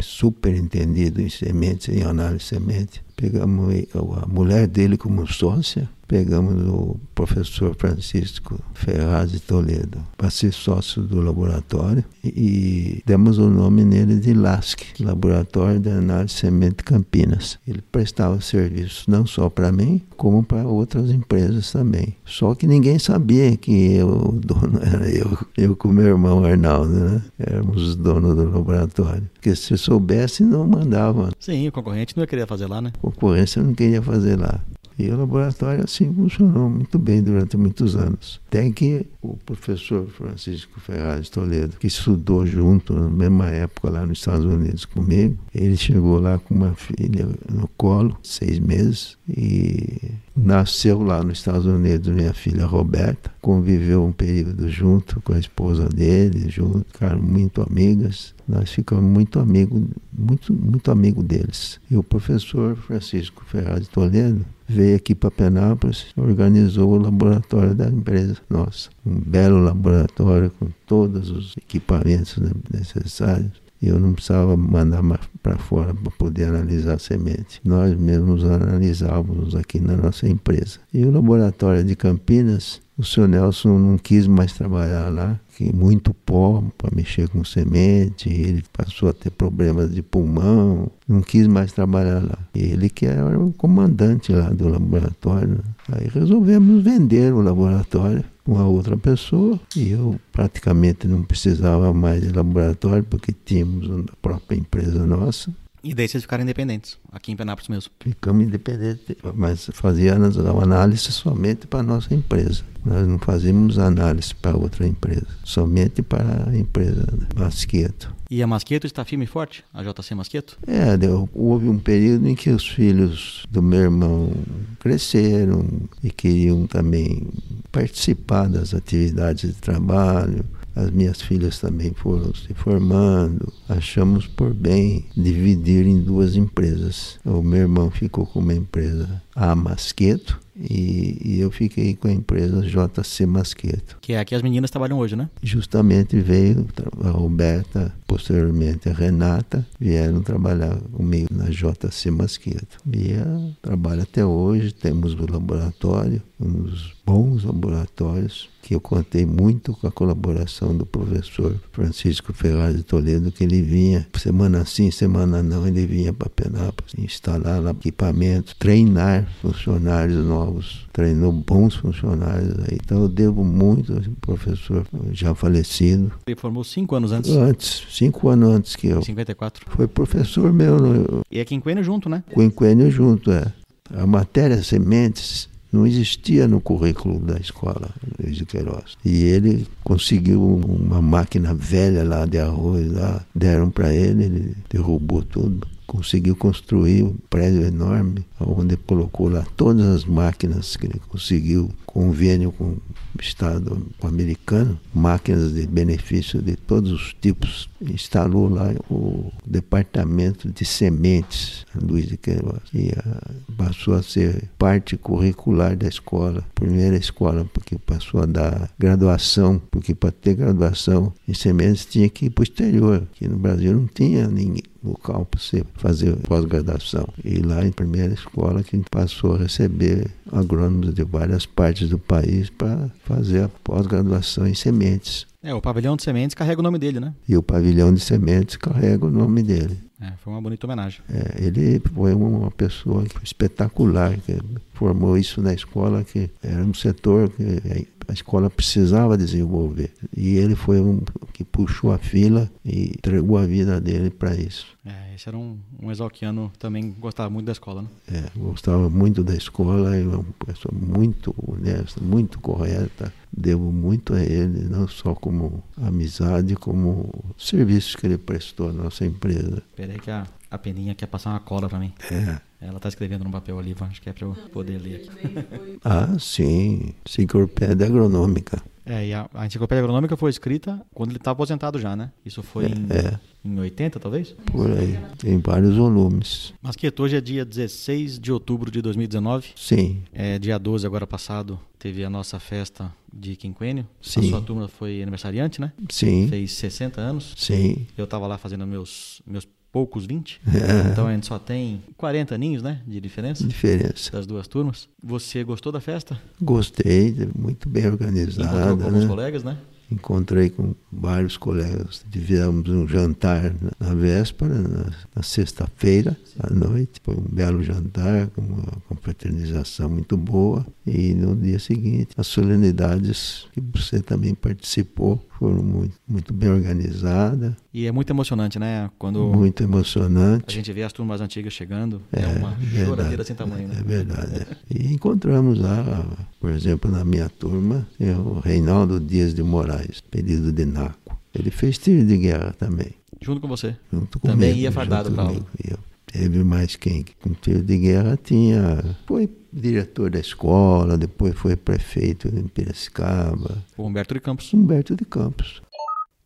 [0.02, 3.04] super entendido em sementes, em análise de semente.
[3.20, 10.52] Pegamos a mulher dele como sócia pegamos o professor Francisco Ferraz de Toledo para ser
[10.52, 17.60] sócio do laboratório e, demos o nome nele de LASC, Laboratório de Análise Semente Campinas.
[17.68, 22.16] Ele prestava serviço não só para mim, como para outras empresas também.
[22.26, 26.92] Só que ninguém sabia que eu, o dono era eu, eu com meu irmão Arnaldo,
[26.92, 27.22] né?
[27.38, 29.30] Éramos os donos do laboratório.
[29.40, 31.32] Porque se soubesse, não mandava.
[31.40, 32.92] Sim, o concorrente não ia querer fazer lá, né?
[33.02, 34.60] Concorrência não queria fazer lá.
[35.00, 38.42] E o laboratório assim funcionou muito bem durante muitos anos.
[38.50, 44.20] Até que o professor Francisco Ferraz Toledo, que estudou junto na mesma época lá nos
[44.20, 50.12] Estados Unidos comigo, ele chegou lá com uma filha no colo, seis meses, e
[50.42, 53.32] nasceu lá nos Estados Unidos minha filha Roberta.
[53.42, 58.34] Conviveu um período junto com a esposa dele, junto, ficaram muito amigas.
[58.48, 61.80] Nós ficamos muito amigos, muito, muito amigo deles.
[61.90, 68.38] E o professor Francisco Ferraz Toledo veio aqui para Penápolis, organizou o laboratório da empresa
[68.50, 68.90] nossa.
[69.06, 72.38] Um belo laboratório com todos os equipamentos
[72.72, 73.69] necessários.
[73.82, 75.02] Eu não precisava mandar
[75.42, 77.62] para fora para poder analisar a semente.
[77.64, 80.80] Nós mesmos analisávamos aqui na nossa empresa.
[80.94, 86.14] E o laboratório de Campinas O seu Nelson não quis mais trabalhar lá, que muito
[86.14, 91.72] pó para mexer com semente, ele passou a ter problemas de pulmão, não quis mais
[91.72, 92.38] trabalhar lá.
[92.54, 95.48] Ele que era o comandante lá do laboratório.
[95.48, 95.64] Né?
[95.94, 102.32] Aí resolvemos vender o laboratório uma outra pessoa e eu praticamente não precisava mais de
[102.32, 105.54] laboratório porque tínhamos a própria empresa nossa.
[105.82, 107.92] E daí vocês ficaram independentes, aqui em Penápolis mesmo?
[108.02, 112.64] Ficamos independentes, mas fazíamos análise somente para a nossa empresa.
[112.84, 117.06] Nós não fazíamos análise para outra empresa, somente para a empresa
[117.38, 118.14] Masqueto.
[118.30, 119.64] E a Masqueto está firme e forte?
[119.74, 120.58] A JC Masqueto?
[120.68, 124.32] É, deu, houve um período em que os filhos do meu irmão
[124.80, 125.66] cresceram
[126.04, 127.28] e queriam também
[127.72, 130.46] participar das atividades de trabalho
[130.80, 133.52] as minhas filhas também foram se formando.
[133.68, 137.20] Achamos por bem dividir em duas empresas.
[137.26, 142.12] O meu irmão ficou com uma empresa, a Masqueto, e, e, eu fiquei com a
[142.12, 143.98] empresa JC Masqueto.
[144.02, 145.30] Que é aqui as meninas trabalham hoje, né?
[145.42, 146.68] Justamente veio
[147.04, 152.78] a Roberta, posteriormente a Renata, vieram trabalhar comigo na JC Masqueto.
[152.92, 153.14] E
[153.62, 159.92] trabalha até hoje, temos o laboratório, uns bons laboratórios, que eu contei muito com a
[159.92, 165.88] colaboração do professor Francisco Ferraz de Toledo, que ele vinha semana sim, semana não, ele
[165.88, 172.78] vinha para Penápolis instalar lá equipamentos, treinar funcionários novos, treinou bons funcionários aí.
[172.80, 176.12] Então eu devo muito ao professor já falecido.
[176.28, 177.32] Ele formou cinco anos antes?
[177.32, 179.02] Antes, cinco anos antes que eu.
[179.02, 179.66] 54.
[179.68, 180.78] Foi professor meu.
[180.78, 181.22] No...
[181.32, 182.24] E é quinquênio junto, né?
[182.32, 183.52] Quinquênio junto, é.
[183.96, 187.90] A matéria sementes não existia no currículo da escola
[188.20, 188.98] Luiz de Queiroz.
[189.06, 195.22] E ele conseguiu uma máquina velha lá de arroz, lá, deram para ele, ele derrubou
[195.24, 201.72] tudo conseguiu construir um prédio enorme, onde colocou lá todas as máquinas que ele conseguiu,
[202.00, 202.82] convênio com o
[203.20, 207.70] Estado americano, máquinas de benefício de todos os tipos.
[207.82, 214.96] Instalou lá o departamento de sementes, Luiz de Queiroz, e a, passou a ser parte
[214.96, 221.34] curricular da escola, primeira escola, porque passou a dar graduação, porque para ter graduação em
[221.34, 225.40] sementes tinha que ir para o exterior, que no Brasil não tinha ninguém local para
[225.40, 227.08] você fazer pós-graduação.
[227.24, 231.89] E lá em primeira escola que a gente passou a receber agrônomos de várias partes
[231.90, 235.28] do país para fazer a pós-graduação em sementes.
[235.42, 237.14] É, o pavilhão de sementes carrega o nome dele, né?
[237.28, 239.80] E o pavilhão de sementes carrega o nome dele.
[240.02, 241.02] É, foi uma bonita homenagem.
[241.10, 244.38] É, ele foi uma pessoa espetacular, que
[244.74, 249.92] formou isso na escola, que era um setor que a escola precisava desenvolver.
[250.16, 254.68] E ele foi um que puxou a fila e entregou a vida dele para isso.
[254.86, 257.88] É, esse era um, um exalquiano também gostava muito da escola, né?
[258.12, 263.14] É, gostava muito da escola, é uma pessoa muito honesta, muito correta.
[263.32, 269.06] Devo muito a ele, não só como amizade, como serviços que ele prestou à nossa
[269.06, 269.62] empresa.
[269.76, 271.94] Que a, a Peninha quer passar uma cola para mim.
[272.12, 272.40] É.
[272.62, 275.80] Ela está escrevendo no papel ali, acho que é para eu poder ler aqui.
[275.86, 276.94] ah, sim.
[277.06, 278.62] Enciclopédia agronômica.
[278.86, 282.12] É, e a, a enciclopédia agronômica foi escrita quando ele estava aposentado já, né?
[282.26, 283.20] Isso foi é, em, é.
[283.46, 284.36] em 80, talvez?
[284.52, 285.00] Por aí.
[285.20, 286.54] Tem vários volumes.
[286.62, 289.50] Mas que hoje é dia 16 de outubro de 2019.
[289.56, 290.02] Sim.
[290.12, 293.88] É, dia 12, agora passado, teve a nossa festa de quinquênio.
[294.02, 294.22] Sim.
[294.22, 295.72] A sua turma foi aniversariante, né?
[295.90, 296.28] Sim.
[296.28, 297.36] Fez 60 anos.
[297.38, 297.86] Sim.
[297.96, 300.42] Eu estava lá fazendo meus, meus poucos 20.
[300.48, 300.90] É.
[300.92, 302.82] Então a gente só tem 40 aninhos, né?
[302.86, 303.46] De diferença.
[303.46, 304.12] Diferença.
[304.12, 304.88] Das duas turmas.
[305.04, 306.20] Você gostou da festa?
[306.42, 308.48] Gostei, muito bem organizada.
[308.50, 309.08] Encontrou com alguns né?
[309.08, 309.58] colegas, né?
[309.92, 312.06] Encontrei com vários colegas.
[312.12, 317.02] Tivemos um jantar na, véspera, na, na sexta-feira à noite.
[317.04, 320.66] Foi um belo jantar, com uma confraternização muito boa.
[320.86, 327.54] E no dia seguinte, as solenidades que você também participou foram muito, muito bem organizadas.
[327.74, 328.90] E é muito emocionante, né?
[329.00, 330.54] Quando Muito a emocionante.
[330.54, 332.86] gente vê as turmas antigas chegando, é, É, uma verdade.
[332.86, 333.76] choradeira sem tamanho, né?
[333.80, 334.36] É verdade.
[334.36, 334.48] é.
[334.70, 336.06] E encontramos lá,
[336.40, 341.18] por exemplo, na minha turma, tem o Reinaldo Dias de Moraes, pedido de Naco.
[341.34, 342.90] Ele fez tiro de guerra também,
[343.22, 343.76] Junto com você.
[343.92, 344.60] junto Também comigo.
[344.60, 345.46] ia fardado aula.
[345.68, 345.78] Ia.
[346.12, 347.06] Teve mais quem?
[347.22, 348.84] Com tiro de guerra tinha.
[349.06, 353.64] Foi diretor da escola, depois foi prefeito em Piracicaba.
[353.78, 354.54] O Humberto de Campos.
[354.54, 355.62] Humberto de Campos.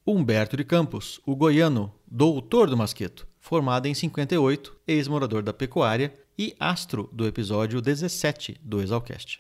[0.06, 6.56] Humberto de Campos, o goiano, doutor do Masqueto, formado em 58, ex-morador da pecuária e
[6.60, 9.40] astro do episódio 17 do Exalcast.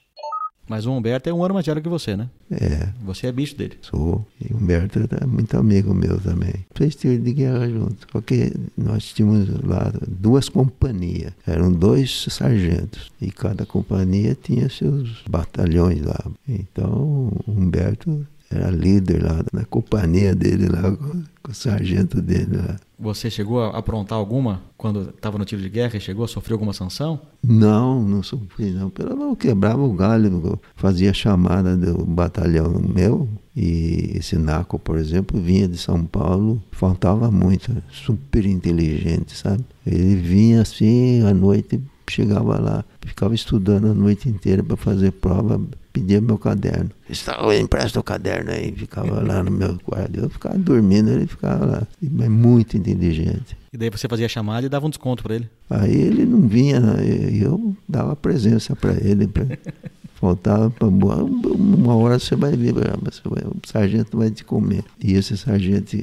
[0.67, 2.29] Mas o Humberto é um ano mais velho que você, né?
[2.49, 3.77] É, Você é bicho dele.
[3.81, 4.25] sou.
[4.39, 6.53] E o Humberto é muito amigo meu também.
[6.73, 8.07] Fez tiro de guerra junto.
[8.07, 11.33] Porque nós tínhamos lá duas companhias.
[11.45, 13.11] Eram dois sargentos.
[13.21, 16.23] E cada companhia tinha seus batalhões lá.
[16.47, 22.57] Então, o Humberto era líder lá da companhia dele lá, com, com o sargento dele
[22.57, 22.75] lá.
[22.99, 26.53] Você chegou a aprontar alguma quando estava no tiro de guerra e chegou a sofrer
[26.53, 27.19] alguma sanção?
[27.43, 28.89] Não, não sofri não.
[28.89, 33.27] Pelo menos quebrava o galho, fazia chamada do batalhão meu.
[33.55, 39.63] E esse Naco, por exemplo, vinha de São Paulo, faltava muito, super inteligente, sabe?
[39.85, 41.79] Ele vinha assim à noite,
[42.09, 45.61] chegava lá, ficava estudando a noite inteira para fazer prova,
[45.93, 46.89] pedia meu caderno.
[47.07, 50.19] Está, empresta o caderno aí, ficava lá no meu quarto.
[50.19, 51.87] Eu ficava dormindo, ele ficava lá.
[52.01, 53.55] Mas muito inteligente.
[53.71, 55.49] E daí você fazia a chamada e dava um desconto para ele.
[55.69, 57.03] Aí ele não vinha, né?
[57.05, 59.27] e eu dava presença para ele.
[59.27, 59.45] Pra...
[60.15, 64.85] Faltava uma hora você vai ver, você vai, o sargento vai te comer.
[65.03, 65.97] E esse sargento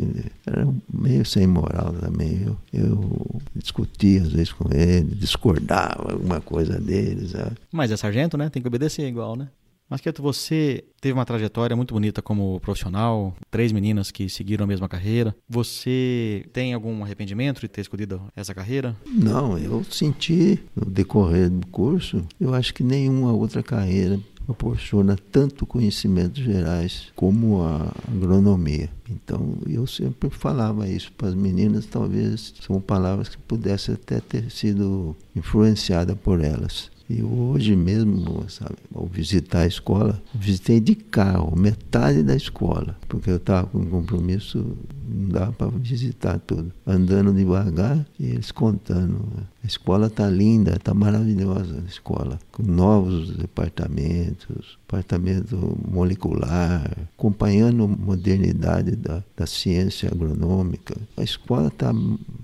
[0.47, 2.43] era meio sem moral também.
[2.45, 7.57] Eu, eu discutia às vezes com ele, discordava alguma coisa dele, sabe?
[7.72, 8.51] Mas é sargento, né?
[8.51, 9.49] Tem que obedecer igual, né?
[9.91, 14.68] Mas Quieto, você teve uma trajetória muito bonita como profissional, três meninas que seguiram a
[14.68, 15.34] mesma carreira.
[15.49, 18.97] Você tem algum arrependimento de ter escolhido essa carreira?
[19.05, 25.66] Não, eu senti no decorrer do curso, eu acho que nenhuma outra carreira proporciona tanto
[25.66, 28.91] conhecimentos gerais como a agronomia.
[29.09, 34.51] Então, eu sempre falava isso para as meninas, talvez são palavras que pudessem até ter
[34.51, 36.91] sido influenciadas por elas.
[37.11, 43.31] E hoje mesmo, sabe, ao visitar a escola, visitei de carro metade da escola, porque
[43.31, 44.65] eu estava com um compromisso,
[45.09, 46.73] não dava para visitar tudo.
[46.87, 49.25] Andando devagar e eles contando.
[49.61, 57.89] A escola está linda, está maravilhosa a escola, com novos departamentos, departamento molecular, acompanhando a
[57.89, 60.95] modernidade da, da ciência agronômica.
[61.17, 61.93] A escola está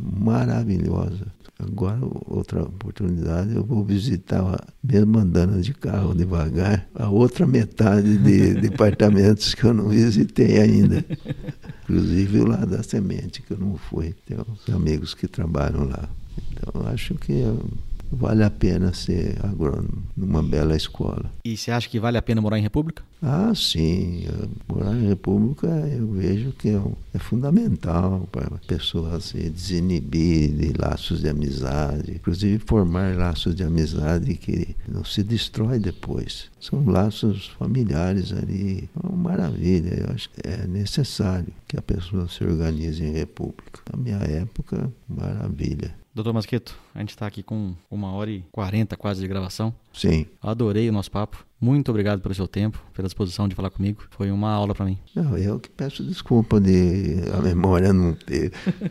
[0.01, 1.36] maravilhosa.
[1.59, 4.43] Agora, outra oportunidade, eu vou visitar,
[4.85, 11.03] mesmo andando de carro devagar, a outra metade de departamentos que eu não visitei ainda.
[11.85, 14.15] Inclusive o lá da semente, que eu não fui.
[14.27, 16.09] Tem uns amigos que trabalham lá.
[16.53, 17.43] Então, eu acho que
[18.13, 21.33] vale a pena ser agrônomo numa bela escola.
[21.45, 23.03] E você acha que vale a pena morar em República?
[23.23, 24.27] Ah, sim.
[24.69, 24.86] Morar
[25.17, 26.81] em República eu vejo que é,
[27.15, 33.65] é fundamental para a pessoa se desinibir de laços de amizade, inclusive formar laços de
[33.65, 36.51] amizade que não se destrói depois.
[36.61, 38.89] São laços familiares ali.
[38.95, 39.95] É uma maravilha.
[39.95, 43.81] Eu acho que é necessário que a pessoa se organize em República.
[43.91, 45.95] Na minha época, maravilha.
[46.17, 49.75] Doutor Masqueto, a gente está aqui com uma hora e quarenta quase de gravação.
[49.93, 50.25] Sim.
[50.41, 51.45] Adorei o nosso papo.
[51.61, 54.03] Muito obrigado pelo seu tempo, pela disposição de falar comigo.
[54.09, 54.99] Foi uma aula para mim.
[55.15, 58.51] Não, eu que peço desculpa de a memória não ter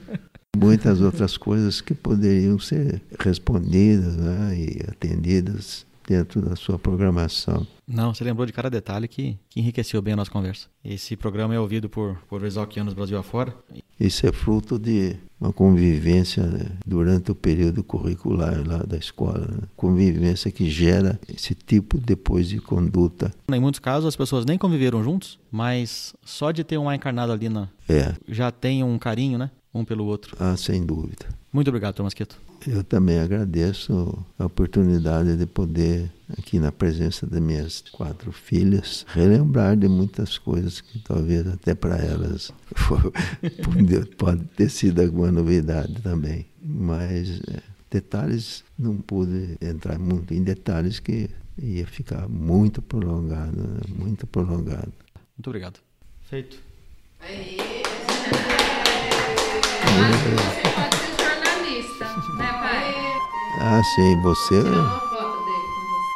[0.55, 7.65] muitas outras coisas que poderiam ser respondidas né, e atendidas dentro da sua programação.
[7.87, 10.67] Não, você lembrou de cada detalhe que, que enriqueceu bem a nossa conversa.
[10.83, 13.53] Esse programa é ouvido por, por exalquianos Brasil afora.
[13.99, 19.47] Isso é fruto de uma convivência né, durante o período curricular lá da escola.
[19.47, 19.67] Né?
[19.75, 23.33] Convivência que gera esse tipo depois de conduta.
[23.51, 27.31] Em muitos casos as pessoas nem conviveram juntos, mas só de ter um ar encarnado
[27.31, 29.51] ali na, É, já tem um carinho, né?
[29.73, 30.35] Um pelo outro.
[30.39, 31.25] ah, sem dúvida.
[31.51, 32.37] Muito obrigado, Thomas Quieto.
[32.67, 39.77] Eu também agradeço a oportunidade de poder, aqui na presença das minhas quatro filhas, relembrar
[39.77, 43.13] de muitas coisas que talvez até para elas for-
[44.17, 46.47] pode- ter sido alguma novidade também.
[46.63, 47.61] Mas é,
[47.91, 51.29] detalhes, não pude entrar muito em detalhes que
[51.61, 53.79] ia ficar muito prolongado, né?
[53.95, 54.91] muito prolongado.
[55.37, 55.79] Muito obrigado.
[56.27, 56.57] Feito.
[59.85, 60.94] Você pode ser
[61.99, 63.19] jornalista, né, pai?
[63.61, 64.61] Ah, sim, você.
[64.63, 66.15] Tirar uma foto dele com você.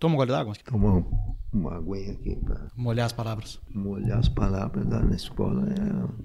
[0.00, 0.54] Toma um gole d'água.
[0.64, 3.60] Tomar um- uma aguinha aqui para Molhar as palavras.
[3.72, 5.62] molhar as palavras lá na escola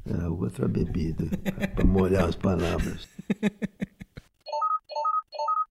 [0.07, 1.25] é, é outra bebida
[1.75, 3.07] para molhar as palavras.